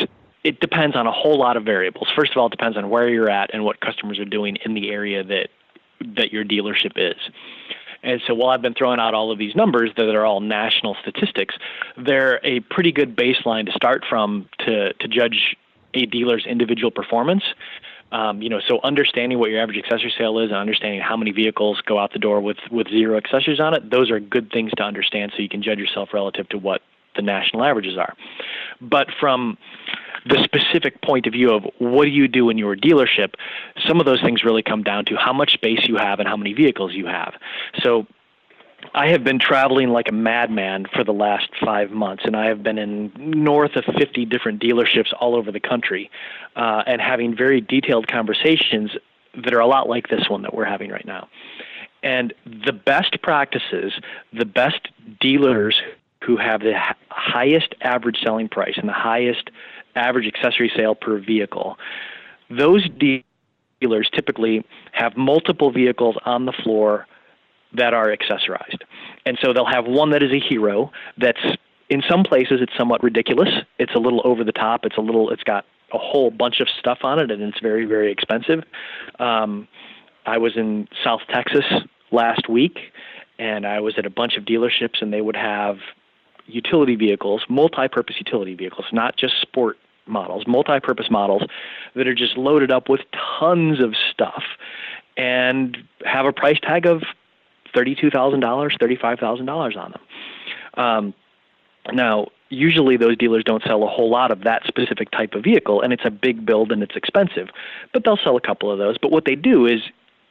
[0.45, 2.07] it depends on a whole lot of variables.
[2.15, 4.73] First of all, it depends on where you're at and what customers are doing in
[4.73, 5.49] the area that
[6.15, 7.15] that your dealership is.
[8.03, 10.95] And so while I've been throwing out all of these numbers that are all national
[11.01, 11.55] statistics,
[11.97, 15.55] they're a pretty good baseline to start from to to judge
[15.93, 17.43] a dealer's individual performance
[18.13, 21.31] um, you know, so understanding what your average accessory sale is and understanding how many
[21.31, 24.71] vehicles go out the door with, with zero accessories on it, those are good things
[24.77, 26.83] to understand so you can judge yourself relative to what
[27.15, 28.13] the national averages are.
[28.79, 29.57] But from
[30.25, 33.33] the specific point of view of what do you do in your dealership,
[33.87, 36.37] some of those things really come down to how much space you have and how
[36.37, 37.33] many vehicles you have.
[37.81, 38.07] So
[38.93, 42.63] I have been traveling like a madman for the last five months, and I have
[42.63, 46.11] been in north of 50 different dealerships all over the country
[46.55, 48.91] uh, and having very detailed conversations
[49.35, 51.27] that are a lot like this one that we're having right now.
[52.03, 53.93] And the best practices,
[54.33, 55.81] the best dealers
[56.21, 56.73] who have the
[57.09, 59.49] highest average selling price and the highest
[59.95, 61.77] average accessory sale per vehicle,
[62.49, 62.87] those
[63.79, 67.07] dealers typically have multiple vehicles on the floor
[67.73, 68.83] that are accessorized.
[69.25, 71.41] And so they'll have one that is a hero that's
[71.89, 73.49] in some places it's somewhat ridiculous.
[73.79, 74.85] It's a little over the top.
[74.85, 77.85] It's a little it's got a whole bunch of stuff on it and it's very
[77.85, 78.63] very expensive.
[79.19, 79.67] Um,
[80.25, 81.65] I was in South Texas
[82.11, 82.79] last week
[83.39, 85.77] and I was at a bunch of dealerships and they would have
[86.45, 91.43] utility vehicles, multi-purpose utility vehicles, not just sport models, multi-purpose models
[91.95, 93.01] that are just loaded up with
[93.39, 94.43] tons of stuff
[95.17, 97.03] and have a price tag of
[97.75, 100.01] $32,000, $35,000 on them.
[100.75, 101.13] Um,
[101.91, 105.81] now, usually those dealers don't sell a whole lot of that specific type of vehicle,
[105.81, 107.49] and it's a big build and it's expensive.
[107.91, 108.97] But they'll sell a couple of those.
[108.97, 109.81] But what they do is,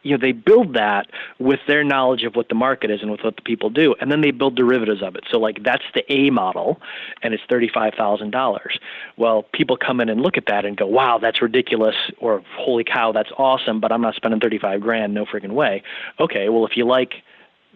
[0.02, 1.06] you know, they build that
[1.38, 4.10] with their knowledge of what the market is and with what the people do, and
[4.10, 5.24] then they build derivatives of it.
[5.30, 6.80] So, like, that's the A model,
[7.22, 8.78] and it's thirty-five thousand dollars.
[9.16, 12.84] Well, people come in and look at that and go, "Wow, that's ridiculous," or "Holy
[12.84, 15.82] cow, that's awesome," but I'm not spending thirty-five grand, no freaking way.
[16.20, 17.22] Okay, well, if you like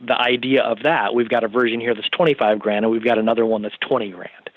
[0.05, 1.15] the idea of that.
[1.15, 4.11] We've got a version here that's 25 grand, and we've got another one that's 20
[4.11, 4.51] grand.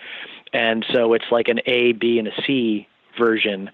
[0.51, 3.69] And so it's like an A, B, and a C version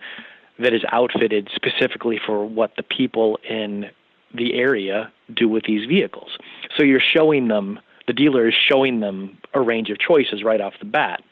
[0.60, 3.90] that is outfitted specifically for what the people in
[4.34, 6.38] the area do with these vehicles.
[6.78, 10.74] So you're showing them, the dealer is showing them a range of choices right off
[10.80, 11.24] the bat.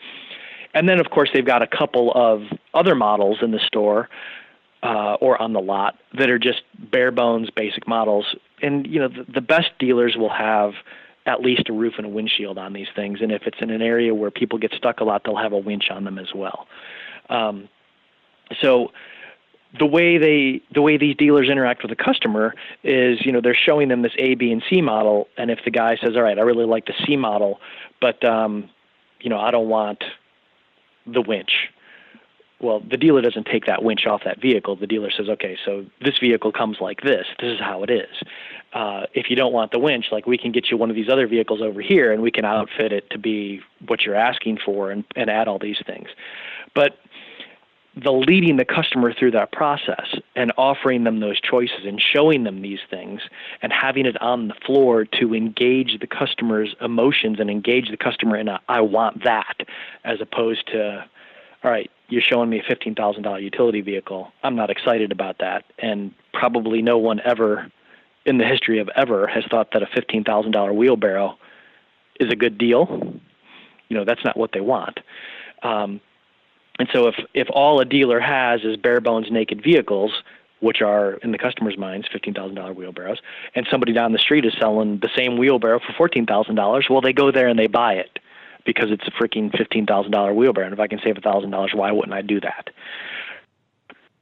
[0.73, 2.41] And then, of course, they've got a couple of
[2.73, 4.09] other models in the store
[4.81, 8.35] uh, or on the lot that are just bare bones basic models.
[8.61, 10.73] And you know, the, the best dealers will have
[11.25, 13.19] at least a roof and a windshield on these things.
[13.21, 15.57] And if it's in an area where people get stuck a lot, they'll have a
[15.57, 16.67] winch on them as well.
[17.29, 17.69] Um,
[18.61, 18.91] so
[19.77, 23.55] the way they the way these dealers interact with the customer is you know they're
[23.55, 26.37] showing them this A, B, and C model, and if the guy says, "All right,
[26.37, 27.59] I really like the C model,
[27.99, 28.69] but um,
[29.19, 30.03] you know I don't want
[31.05, 31.69] the winch.
[32.59, 34.77] Well, the dealer doesn't take that winch off that vehicle.
[34.77, 37.25] The dealer says, okay, so this vehicle comes like this.
[37.41, 38.23] This is how it is.
[38.71, 41.09] Uh, if you don't want the winch, like we can get you one of these
[41.09, 44.91] other vehicles over here and we can outfit it to be what you're asking for
[44.91, 46.07] and, and add all these things.
[46.73, 46.97] But
[47.95, 52.61] the leading the customer through that process and offering them those choices and showing them
[52.61, 53.21] these things
[53.61, 58.35] and having it on the floor to engage the customer's emotions and engage the customer
[58.35, 59.61] in a I want that
[60.03, 61.05] as opposed to
[61.63, 64.31] all right you're showing me a $15,000 utility vehicle.
[64.43, 65.65] I'm not excited about that.
[65.79, 67.71] And probably no one ever
[68.25, 71.37] in the history of ever has thought that a $15,000 wheelbarrow
[72.19, 73.19] is a good deal.
[73.89, 74.99] You know that's not what they want.
[75.63, 76.01] Um,
[76.79, 80.23] and so if if all a dealer has is bare bones naked vehicles,
[80.59, 83.19] which are in the customer's minds fifteen thousand dollar wheelbarrows,
[83.55, 87.01] and somebody down the street is selling the same wheelbarrow for fourteen thousand dollars, well
[87.01, 88.19] they go there and they buy it
[88.65, 90.65] because it's a freaking fifteen thousand dollar wheelbarrow.
[90.65, 92.69] And if I can save a thousand dollars, why wouldn't I do that?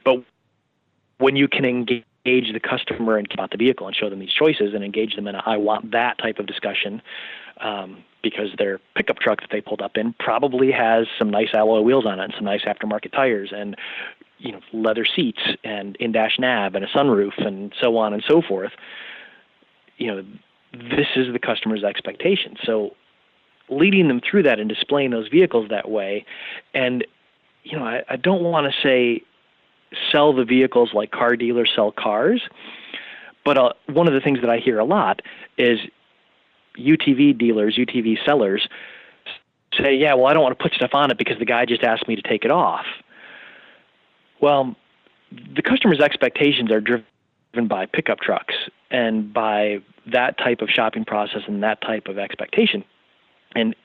[0.03, 0.23] But
[1.19, 4.73] when you can engage the customer and about the vehicle and show them these choices
[4.73, 7.01] and engage them in a I want that type of discussion,
[7.59, 11.81] um, because their pickup truck that they pulled up in probably has some nice alloy
[11.81, 13.75] wheels on it and some nice aftermarket tires and
[14.38, 18.41] you know leather seats and in-dash nav and a sunroof and so on and so
[18.41, 18.71] forth.
[19.97, 20.25] You know
[20.73, 22.55] this is the customer's expectation.
[22.63, 22.95] So
[23.69, 26.25] leading them through that and displaying those vehicles that way
[26.73, 27.05] and
[27.63, 29.23] you know I, I don't want to say
[30.12, 32.41] sell the vehicles like car dealers sell cars
[33.43, 35.21] but uh, one of the things that I hear a lot
[35.57, 35.79] is
[36.77, 38.67] UTV dealers, UTV sellers
[39.77, 41.84] say, yeah, well, I don't want to put stuff on it because the guy just
[41.84, 42.86] asked me to take it off.
[44.41, 44.75] Well,
[45.31, 47.05] the customer's expectations are driven
[47.67, 48.55] by pickup trucks
[48.89, 52.84] and by that type of shopping process and that type of expectation.
[53.55, 53.75] And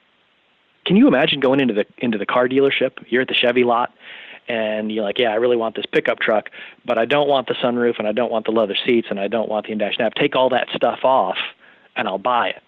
[0.84, 2.92] can you imagine going into the into the car dealership?
[3.08, 3.92] You're at the Chevy lot
[4.48, 6.50] and you're like, yeah, I really want this pickup truck,
[6.84, 9.28] but I don't want the sunroof and I don't want the leather seats and I
[9.28, 10.14] don't want the in-dash nav.
[10.14, 11.38] Take all that stuff off
[11.96, 12.62] and I'll buy it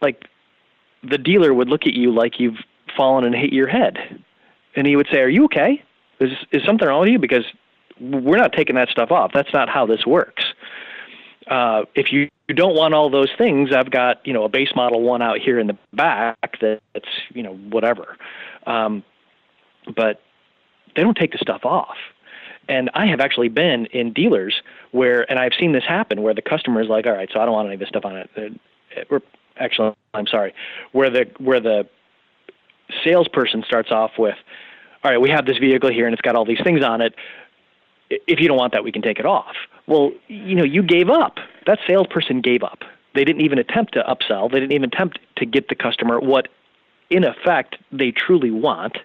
[0.00, 0.28] like
[1.02, 2.58] the dealer would look at you like you've
[2.96, 3.98] fallen and hit your head,
[4.76, 5.82] and he would say, "Are you okay?
[6.20, 7.18] Is is something wrong with you?
[7.18, 7.44] Because
[8.00, 9.32] we're not taking that stuff off.
[9.32, 10.44] That's not how this works.
[11.48, 14.70] Uh, if you, you don't want all those things, I've got you know a base
[14.74, 18.16] model one out here in the back that's you know whatever,
[18.66, 19.04] um,
[19.94, 20.22] but
[20.96, 21.96] they don't take the stuff off.
[22.66, 26.40] And I have actually been in dealers where, and I've seen this happen, where the
[26.40, 28.60] customer is like, "All right, so I don't want any of this stuff on it."
[29.56, 30.54] Actually I'm sorry,
[30.92, 31.86] where the where the
[33.02, 34.36] salesperson starts off with,
[35.02, 37.14] all right, we have this vehicle here and it's got all these things on it.
[38.10, 39.56] If you don't want that, we can take it off.
[39.86, 41.38] Well, you know, you gave up.
[41.66, 42.84] That salesperson gave up.
[43.14, 44.50] They didn't even attempt to upsell.
[44.50, 46.48] They didn't even attempt to get the customer what,
[47.10, 48.98] in effect, they truly want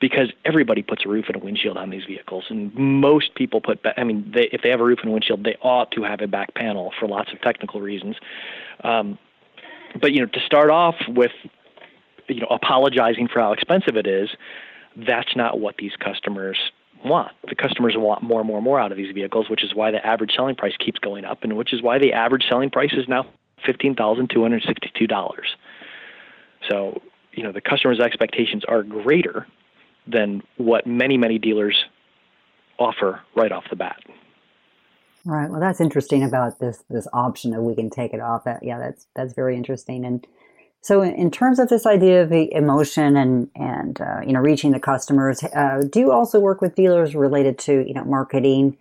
[0.00, 3.82] because everybody puts a roof and a windshield on these vehicles, and most people put.
[3.82, 6.04] Back, I mean, they, if they have a roof and a windshield, they ought to
[6.04, 8.16] have a back panel for lots of technical reasons.
[8.84, 9.18] Um,
[10.00, 11.32] but you know, to start off with,
[12.28, 14.30] you know, apologizing for how expensive it is,
[14.96, 16.58] that's not what these customers
[17.04, 17.32] want.
[17.48, 19.90] The customers want more and more and more out of these vehicles, which is why
[19.90, 22.92] the average selling price keeps going up, and which is why the average selling price
[22.92, 23.26] is now
[23.64, 25.56] fifteen thousand two hundred sixty-two dollars.
[26.68, 27.00] So,
[27.32, 29.46] you know, the customer's expectations are greater
[30.06, 31.84] than what many many dealers
[32.78, 34.02] offer right off the bat.
[35.24, 35.50] Right.
[35.50, 38.44] Well, that's interesting about this this option that we can take it off.
[38.44, 40.04] That yeah, that's that's very interesting.
[40.04, 40.26] And
[40.80, 44.40] so, in, in terms of this idea of the emotion and and uh, you know
[44.40, 48.78] reaching the customers, uh, do you also work with dealers related to you know marketing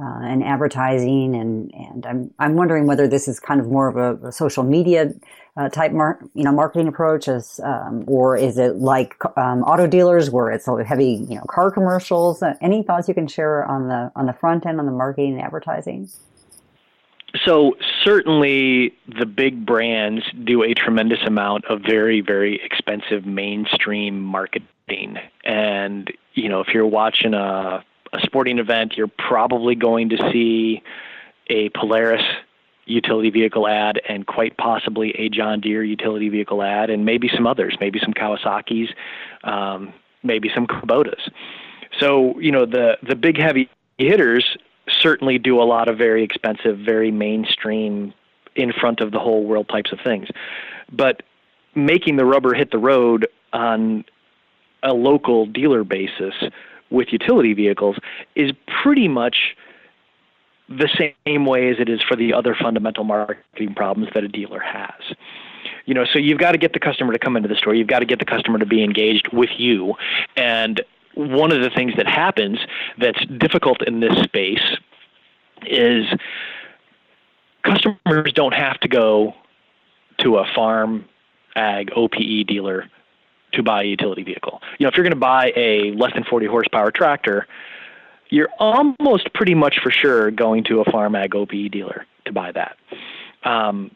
[0.00, 1.34] uh, and advertising?
[1.34, 4.64] And and I'm I'm wondering whether this is kind of more of a, a social
[4.64, 5.12] media
[5.56, 9.86] uh, type mar- you know marketing approach as um, or is it like um, auto
[9.86, 13.88] dealers where it's heavy you know car commercials uh, any thoughts you can share on
[13.88, 16.08] the on the front end on the marketing and advertising
[17.44, 25.18] so certainly the big brands do a tremendous amount of very very expensive mainstream marketing
[25.44, 27.84] and you know if you're watching a
[28.14, 30.82] a sporting event you're probably going to see
[31.48, 32.22] a Polaris
[32.86, 37.46] utility vehicle ad and quite possibly a John Deere utility vehicle ad and maybe some
[37.46, 38.90] others, maybe some Kawasaki's,
[39.42, 39.92] um,
[40.22, 41.30] maybe some Kubotas.
[41.98, 44.56] So, you know, the, the big heavy hitters
[44.88, 48.12] certainly do a lot of very expensive, very mainstream,
[48.56, 50.28] in front of the whole world types of things.
[50.92, 51.22] But
[51.74, 54.04] making the rubber hit the road on
[54.82, 56.34] a local dealer basis
[56.94, 57.96] with utility vehicles
[58.34, 59.56] is pretty much
[60.68, 60.88] the
[61.26, 65.14] same way as it is for the other fundamental marketing problems that a dealer has.
[65.84, 67.74] You know, so you've got to get the customer to come into the store.
[67.74, 69.94] You've got to get the customer to be engaged with you.
[70.36, 70.80] And
[71.14, 72.58] one of the things that happens
[72.98, 74.76] that's difficult in this space
[75.66, 76.06] is
[77.62, 79.34] customers don't have to go
[80.18, 81.04] to a farm
[81.56, 82.88] ag OPE dealer
[83.56, 84.60] to buy a utility vehicle.
[84.78, 87.46] You know, if you're going to buy a less than 40 horsepower tractor,
[88.30, 92.52] you're almost pretty much for sure going to a farm ag OPE dealer to buy
[92.52, 92.76] that.
[93.44, 93.90] Um,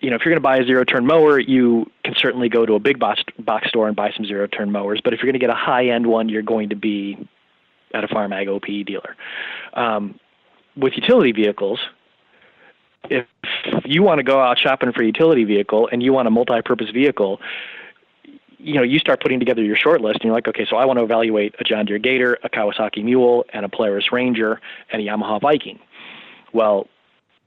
[0.00, 2.64] you know, if you're going to buy a zero turn mower, you can certainly go
[2.64, 5.00] to a big box, box store and buy some zero turn mowers.
[5.04, 7.28] But if you're going to get a high end one, you're going to be
[7.92, 9.16] at a farm ag OPE dealer.
[9.74, 10.18] Um,
[10.76, 11.80] with utility vehicles,
[13.10, 13.26] if
[13.84, 16.90] you want to go out shopping for a utility vehicle and you want a multi-purpose
[16.90, 17.40] vehicle,
[18.62, 20.84] you know, you start putting together your short list and you're like, okay, so I
[20.84, 24.60] want to evaluate a John Deere Gator, a Kawasaki Mule, and a Polaris Ranger,
[24.92, 25.78] and a Yamaha Viking.
[26.52, 26.88] Well,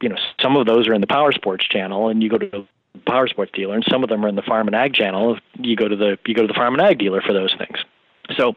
[0.01, 2.49] you know, some of those are in the Power Sports channel, and you go to
[2.49, 2.67] the
[3.05, 5.37] Power Sports dealer, and some of them are in the Farm and Ag channel.
[5.57, 7.77] You go to the you go to the Farm and Ag dealer for those things.
[8.35, 8.53] So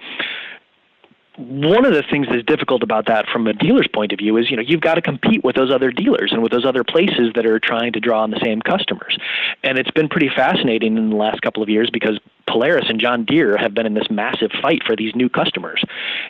[1.37, 4.51] one of the things that's difficult about that from a dealer's point of view is
[4.51, 7.33] you know you've got to compete with those other dealers and with those other places
[7.35, 9.19] that are trying to draw on the same customers.
[9.63, 12.19] And it's been pretty fascinating in the last couple of years because
[12.49, 15.83] Polaris and John Deere have been in this massive fight for these new customers.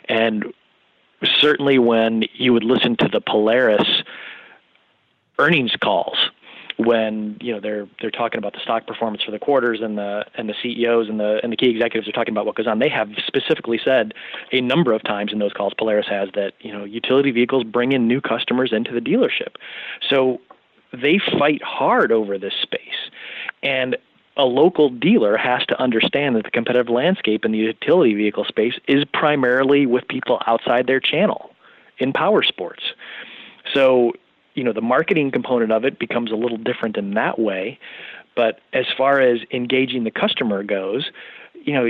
[0.09, 0.53] And
[1.39, 4.03] certainly when you would listen to the Polaris
[5.39, 6.17] earnings calls
[6.77, 10.25] when you know they're they're talking about the stock performance for the quarters and the
[10.35, 12.79] and the CEOs and the and the key executives are talking about what goes on.
[12.79, 14.13] They have specifically said
[14.51, 17.91] a number of times in those calls, Polaris has that you know utility vehicles bring
[17.91, 19.55] in new customers into the dealership,
[20.07, 20.39] so
[20.93, 23.09] they fight hard over this space,
[23.63, 23.97] and
[24.37, 28.75] a local dealer has to understand that the competitive landscape in the utility vehicle space
[28.87, 31.49] is primarily with people outside their channel
[31.97, 32.83] in power sports.
[33.73, 34.13] So
[34.57, 37.79] you know the marketing component of it becomes a little different in that way.
[38.35, 41.09] But as far as engaging the customer goes
[41.67, 41.87] you know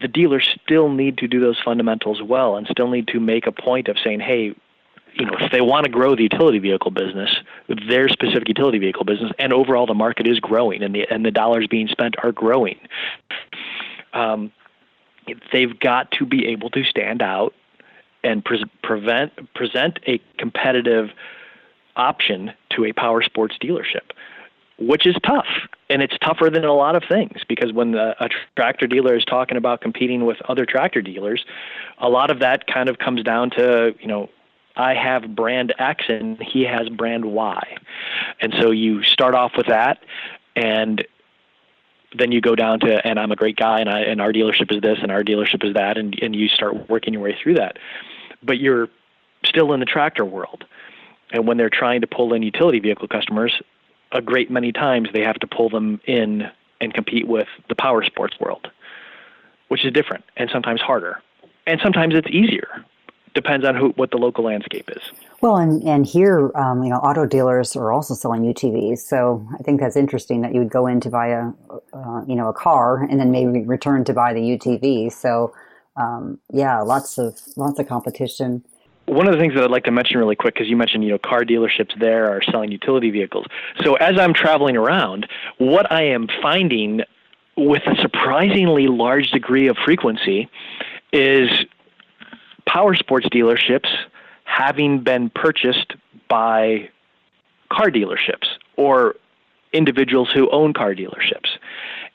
[0.00, 3.52] the dealers still need to do those fundamentals well and still need to make a
[3.52, 4.54] point of saying hey
[5.14, 7.30] you know if they want to grow the utility vehicle business
[7.88, 11.30] their specific utility vehicle business and overall the market is growing and the and the
[11.30, 12.78] dollars being spent are growing.
[14.12, 14.50] Um,
[15.52, 17.52] they've got to be able to stand out
[18.24, 21.10] and pre- prevent present a competitive
[21.96, 24.10] option to a power sports dealership,
[24.78, 25.46] which is tough.
[25.88, 29.24] And it's tougher than a lot of things because when the, a tractor dealer is
[29.24, 31.44] talking about competing with other tractor dealers,
[31.98, 34.28] a lot of that kind of comes down to, you know,
[34.76, 37.76] I have brand X and he has brand Y.
[38.40, 40.02] And so you start off with that
[40.54, 41.06] and
[42.16, 44.74] then you go down to and I'm a great guy and I and our dealership
[44.74, 47.54] is this and our dealership is that and and you start working your way through
[47.54, 47.78] that.
[48.42, 48.88] But you're
[49.44, 50.64] still in the tractor world.
[51.32, 53.60] And when they're trying to pull in utility vehicle customers,
[54.12, 56.50] a great many times they have to pull them in
[56.80, 58.68] and compete with the power sports world,
[59.68, 61.20] which is different and sometimes harder.
[61.66, 62.84] And sometimes it's easier.
[63.34, 65.02] Depends on who what the local landscape is.
[65.42, 69.00] Well, and and here, um, you know, auto dealers are also selling UTVs.
[69.00, 71.52] So I think that's interesting that you would go in to buy a,
[71.92, 75.12] uh, you know, a car and then maybe return to buy the UTV.
[75.12, 75.52] So
[75.96, 78.64] um, yeah, lots of lots of competition
[79.16, 81.10] one of the things that I'd like to mention really quick, because you mentioned, you
[81.10, 83.46] know, car dealerships there are selling utility vehicles.
[83.82, 87.00] So as I'm traveling around, what I am finding
[87.56, 90.50] with a surprisingly large degree of frequency
[91.12, 91.48] is
[92.66, 93.88] power sports dealerships
[94.44, 95.94] having been purchased
[96.28, 96.90] by
[97.70, 98.46] car dealerships
[98.76, 99.16] or
[99.72, 101.48] individuals who own car dealerships.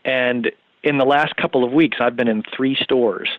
[0.05, 0.51] And
[0.83, 3.29] in the last couple of weeks, I've been in three stores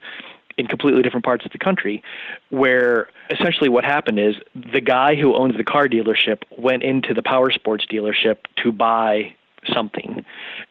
[0.59, 2.03] in completely different parts of the country
[2.51, 4.37] where essentially what happened is
[4.73, 9.35] the guy who owns the car dealership went into the power sports dealership to buy
[9.73, 10.25] something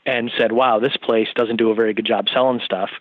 [0.05, 2.91] and said, "Wow, this place doesn't do a very good job selling stuff.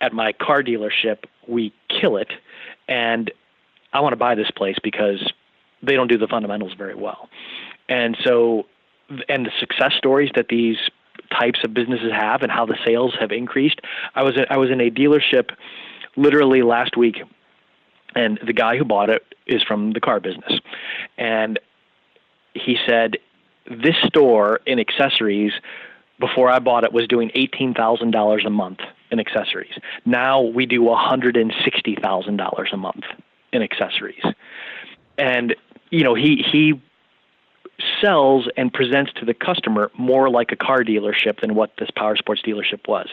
[0.00, 2.32] At my car dealership, we kill it,
[2.88, 3.30] and
[3.92, 5.32] I want to buy this place because
[5.82, 7.28] they don't do the fundamentals very well."
[7.88, 8.66] And so
[9.28, 10.78] and the success stories that these
[11.30, 13.80] types of businesses have and how the sales have increased.
[14.14, 15.50] I was I was in a dealership
[16.16, 17.22] literally last week,
[18.14, 20.60] and the guy who bought it is from the car business,
[21.18, 21.58] and
[22.54, 23.16] he said
[23.66, 25.52] this store in accessories
[26.18, 29.72] before I bought it was doing eighteen thousand dollars a month in accessories.
[30.04, 33.04] Now we do one hundred and sixty thousand dollars a month
[33.52, 34.22] in accessories,
[35.18, 35.54] and
[35.90, 36.80] you know he he
[38.00, 42.16] sells and presents to the customer more like a car dealership than what this power
[42.16, 43.08] sports dealership was.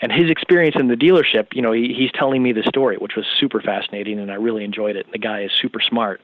[0.00, 3.16] And his experience in the dealership, you know, he, he's telling me the story, which
[3.16, 5.06] was super fascinating, and I really enjoyed it.
[5.06, 6.20] And the guy is super smart.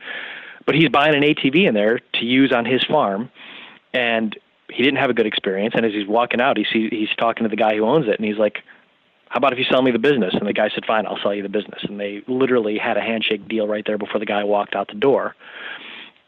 [0.65, 3.31] But he's buying an ATV in there to use on his farm,
[3.93, 4.39] and
[4.71, 5.75] he didn't have a good experience.
[5.77, 8.19] And as he's walking out, he sees he's talking to the guy who owns it,
[8.19, 8.63] and he's like,
[9.29, 11.35] "How about if you sell me the business?" And the guy said, "Fine, I'll sell
[11.35, 14.45] you the business." And they literally had a handshake deal right there before the guy
[14.45, 15.35] walked out the door.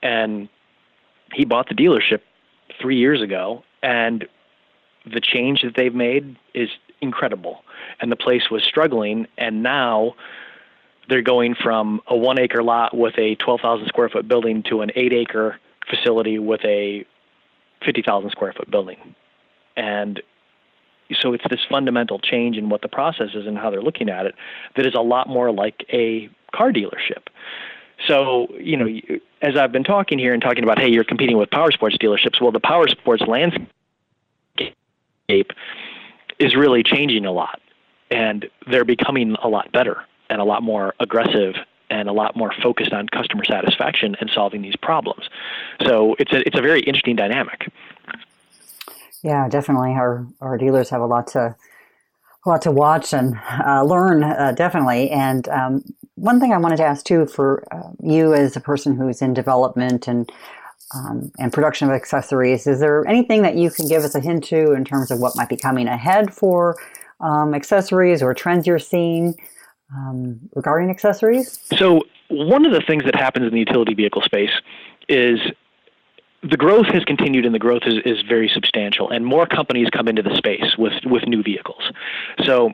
[0.02, 0.48] And
[1.34, 2.20] he bought the dealership
[2.80, 4.26] three years ago, and
[5.04, 6.70] the change that they've made is
[7.00, 7.62] incredible.
[8.00, 10.14] And the place was struggling, and now
[11.08, 14.90] they're going from a one acre lot with a 12,000 square foot building to an
[14.96, 15.58] eight acre
[15.88, 17.04] facility with a
[17.84, 19.14] 50,000 square foot building.
[19.76, 20.22] And
[21.20, 24.26] so it's this fundamental change in what the process is and how they're looking at
[24.26, 24.34] it
[24.76, 27.26] that is a lot more like a car dealership.
[28.06, 31.50] So, you know, as I've been talking here and talking about, hey, you're competing with
[31.50, 32.40] power sports dealerships.
[32.40, 33.68] Well, the power sports landscape
[36.38, 37.60] is really changing a lot,
[38.10, 41.54] and they're becoming a lot better and a lot more aggressive
[41.90, 45.28] and a lot more focused on customer satisfaction and solving these problems.
[45.82, 47.70] So it's a it's a very interesting dynamic.
[49.22, 49.90] Yeah, definitely.
[49.90, 51.54] Our our dealers have a lot to
[52.44, 55.10] a lot to watch and uh, learn, uh, definitely.
[55.10, 55.84] And um,
[56.16, 59.34] one thing I wanted to ask too, for uh, you as a person who's in
[59.34, 60.30] development and
[60.94, 64.44] um, and production of accessories, is there anything that you can give us a hint
[64.44, 66.76] to in terms of what might be coming ahead for
[67.20, 69.34] um, accessories or trends you're seeing?
[69.92, 71.58] um, regarding accessories?
[71.76, 74.50] So, one of the things that happens in the utility vehicle space
[75.08, 75.38] is
[76.42, 80.08] the growth has continued and the growth is, is very substantial, and more companies come
[80.08, 81.82] into the space with, with new vehicles.
[82.44, 82.72] So,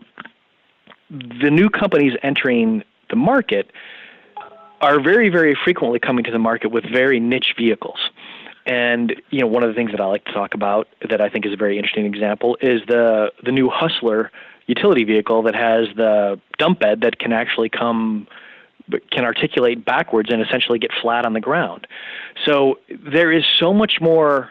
[1.10, 3.70] the new companies entering the market
[4.80, 7.98] are very, very frequently coming to the market with very niche vehicles.
[8.66, 11.28] And you know, one of the things that I like to talk about that I
[11.28, 14.30] think is a very interesting example is the the new Hustler
[14.66, 18.26] utility vehicle that has the dump bed that can actually come
[19.10, 21.86] can articulate backwards and essentially get flat on the ground.
[22.44, 24.50] So there is so much more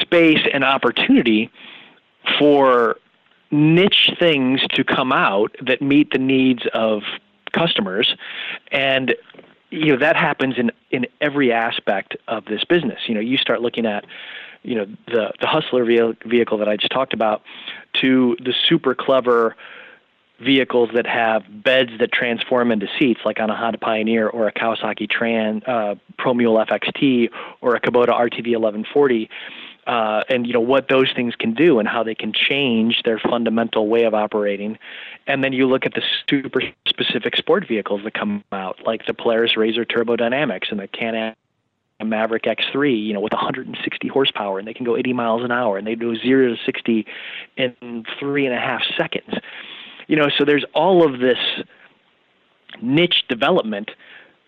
[0.00, 1.50] space and opportunity
[2.38, 2.96] for
[3.50, 7.02] niche things to come out that meet the needs of
[7.52, 8.14] customers
[8.70, 9.14] and
[9.70, 13.62] you know that happens in in every aspect of this business you know you start
[13.62, 14.04] looking at
[14.62, 17.42] you know the the hustler vehicle that I just talked about
[18.00, 19.56] to the super clever
[20.40, 24.52] vehicles that have beds that transform into seats, like on a Honda Pioneer or a
[24.52, 27.30] Kawasaki Tran uh, ProMule FXT
[27.60, 29.30] or a Kubota RTV 1140.
[29.86, 33.18] Uh, and you know what those things can do and how they can change their
[33.18, 34.78] fundamental way of operating.
[35.26, 39.14] And then you look at the super specific sport vehicles that come out, like the
[39.14, 41.34] Polaris RZR Turbo Dynamix and the Can-Am
[42.08, 45.78] Maverick X3, you know, with 160 horsepower, and they can go 80 miles an hour,
[45.78, 47.06] and they do zero to 60
[47.56, 49.34] in three and a half seconds.
[50.06, 51.38] You know, so there's all of this
[52.80, 53.90] niche development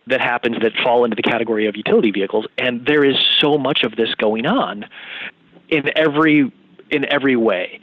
[0.06, 3.82] that happens that fall into the category of utility vehicles, and there is so much
[3.82, 4.84] of this going on
[5.68, 6.52] in every
[6.90, 7.80] in every way,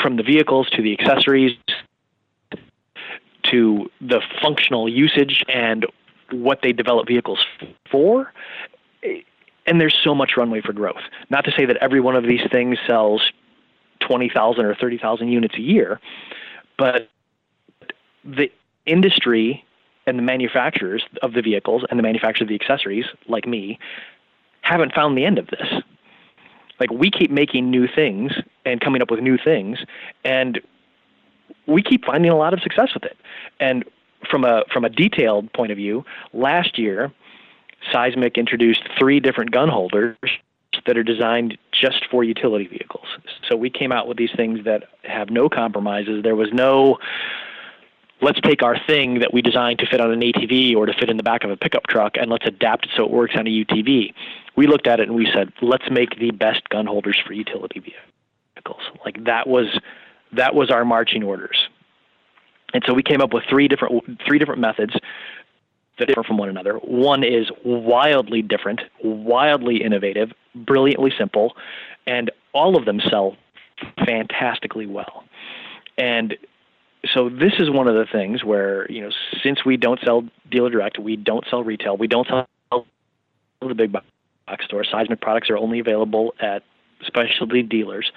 [0.00, 1.56] from the vehicles to the accessories
[3.50, 5.86] to the functional usage and
[6.30, 7.44] what they develop vehicles
[7.90, 8.32] for.
[9.66, 11.02] And there's so much runway for growth.
[11.30, 13.32] Not to say that every one of these things sells
[14.00, 16.00] 20,000 or 30,000 units a year,
[16.76, 17.08] but
[18.24, 18.50] the
[18.84, 19.64] industry
[20.06, 23.78] and the manufacturers of the vehicles and the manufacturers of the accessories, like me,
[24.62, 25.68] haven't found the end of this.
[26.78, 28.32] Like we keep making new things
[28.64, 29.78] and coming up with new things,
[30.24, 30.60] and
[31.66, 33.16] we keep finding a lot of success with it.
[33.60, 33.84] And
[34.30, 37.12] from a from a detailed point of view, last year,
[37.92, 40.16] Seizmik introduced three different gun holders
[40.86, 43.06] that are designed just for utility vehicles.
[43.48, 46.22] So we came out with these things that have no compromises.
[46.22, 46.98] There was no
[48.20, 51.10] let's take our thing that we designed to fit on an ATV or to fit
[51.10, 53.46] in the back of a pickup truck and let's adapt it so it works on
[53.46, 54.12] a UTV.
[54.56, 57.80] We looked at it and we said, let's make the best gun holders for utility
[57.80, 58.82] vehicles.
[59.04, 59.66] Like that was
[60.32, 61.68] that was our marching orders.
[62.74, 64.94] And so we came up with three different three different methods
[65.98, 66.74] that differ from one another.
[66.74, 71.56] One is wildly different, wildly innovative, brilliantly simple,
[72.06, 73.36] and all of them sell
[74.04, 75.24] fantastically well.
[75.96, 76.36] And
[77.12, 79.10] so this is one of the things where you know
[79.42, 82.46] since we don't sell dealer direct, we don't sell retail, we don't sell
[83.60, 84.84] the big box store.
[84.84, 86.62] Seizmik products are only available at
[87.04, 88.10] specialty dealers.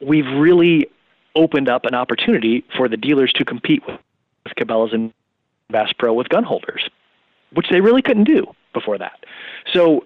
[0.00, 0.88] We've really
[1.34, 3.98] opened up an opportunity for the dealers to compete with,
[4.56, 5.12] Cabela's and
[5.70, 6.88] Bass Pro with gun holders,
[7.52, 9.24] which they really couldn't do before that.
[9.72, 10.04] So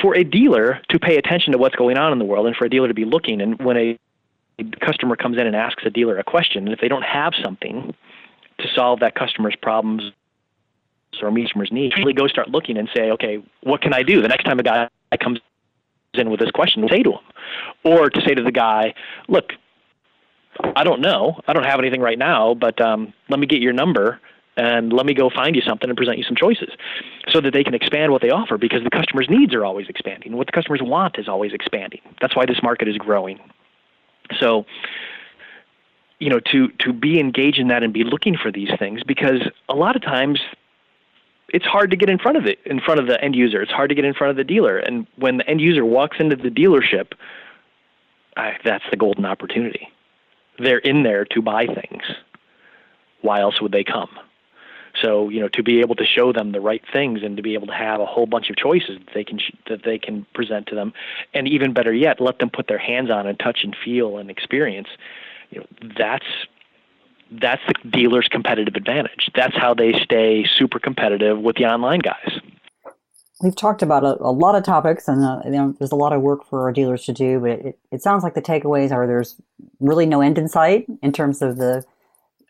[0.00, 2.64] for a dealer to pay attention to what's going on in the world and for
[2.64, 3.98] a dealer to be looking and when a
[4.80, 7.94] customer comes in and asks a dealer a question and if they don't have something
[8.58, 10.12] to solve that customer's problems
[11.20, 14.22] or meet customer's needs, really go start looking and say, okay, what can I do?
[14.22, 14.88] The next time a guy
[15.20, 15.40] comes
[16.14, 17.20] in with this question, say to him,
[17.84, 18.94] or to say to the guy,
[19.28, 19.52] look,
[20.76, 23.72] I don't know, I don't have anything right now, but um, let me get your
[23.72, 24.20] number
[24.56, 26.68] and let me go find you something and present you some choices
[27.28, 30.36] so that they can expand what they offer because the customer's needs are always expanding.
[30.36, 32.00] What the customers want is always expanding.
[32.20, 33.40] That's why this market is growing.
[34.38, 34.66] So,
[36.18, 39.40] you know, to, to be engaged in that and be looking for these things because
[39.68, 40.40] a lot of times
[41.48, 43.60] it's hard to get in front of it, in front of the end user.
[43.60, 44.78] It's hard to get in front of the dealer.
[44.78, 47.12] And when the end user walks into the dealership,
[48.36, 49.88] I, that's the golden opportunity.
[50.58, 52.02] They're in there to buy things.
[53.20, 54.10] Why else would they come?
[55.02, 57.54] So you know, to be able to show them the right things and to be
[57.54, 60.68] able to have a whole bunch of choices that they can that they can present
[60.68, 60.92] to them,
[61.34, 64.30] and even better yet, let them put their hands on and touch and feel and
[64.30, 64.88] experience.
[65.50, 65.66] You know,
[65.98, 66.26] that's
[67.40, 69.30] that's the dealer's competitive advantage.
[69.34, 72.40] That's how they stay super competitive with the online guys.
[73.42, 76.12] We've talked about a, a lot of topics, and uh, you know, there's a lot
[76.12, 77.40] of work for our dealers to do.
[77.40, 79.34] But it, it sounds like the takeaways are there's
[79.80, 81.84] really no end in sight in terms of the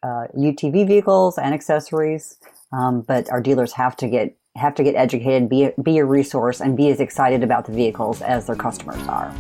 [0.03, 2.39] uh, UTV vehicles and accessories.
[2.73, 6.05] Um, but our dealers have to get have to get educated, be a, be a
[6.05, 9.35] resource, and be as excited about the vehicles as their customers are.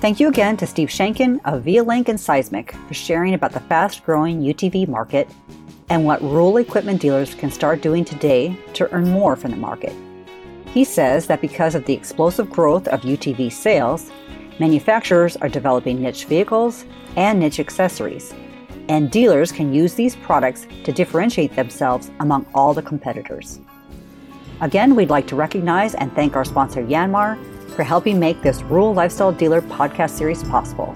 [0.00, 4.02] Thank you again to Steve Shankin of ViaLink and Seizmik for sharing about the fast
[4.02, 5.28] growing UTV market
[5.90, 9.92] and what rural equipment dealers can start doing today to earn more from the market.
[10.72, 14.10] He says that because of the explosive growth of UTV sales,
[14.60, 16.84] manufacturers are developing niche vehicles
[17.16, 18.32] and niche accessories,
[18.88, 23.58] and dealers can use these products to differentiate themselves among all the competitors.
[24.60, 27.36] Again, we'd like to recognize and thank our sponsor Yanmar
[27.74, 30.94] for helping make this Rural Lifestyle Dealer podcast series possible.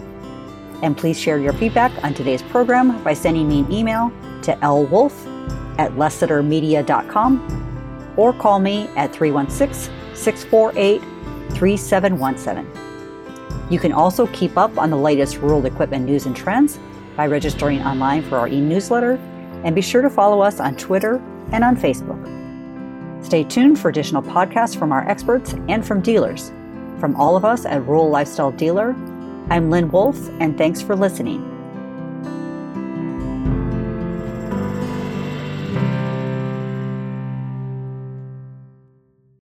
[0.82, 4.12] And please share your feedback on today's program by sending me an email
[4.42, 5.14] to lwolf
[5.78, 7.73] at lessitermedia.com
[8.16, 11.00] or call me at 316 648
[11.56, 12.66] 3717.
[13.70, 16.78] You can also keep up on the latest rural equipment news and trends
[17.16, 19.12] by registering online for our e newsletter,
[19.64, 22.22] and be sure to follow us on Twitter and on Facebook.
[23.24, 26.52] Stay tuned for additional podcasts from our experts and from dealers.
[26.98, 28.90] From all of us at Rural Lifestyle Dealer,
[29.50, 31.53] I'm Lynn Wolf, and thanks for listening.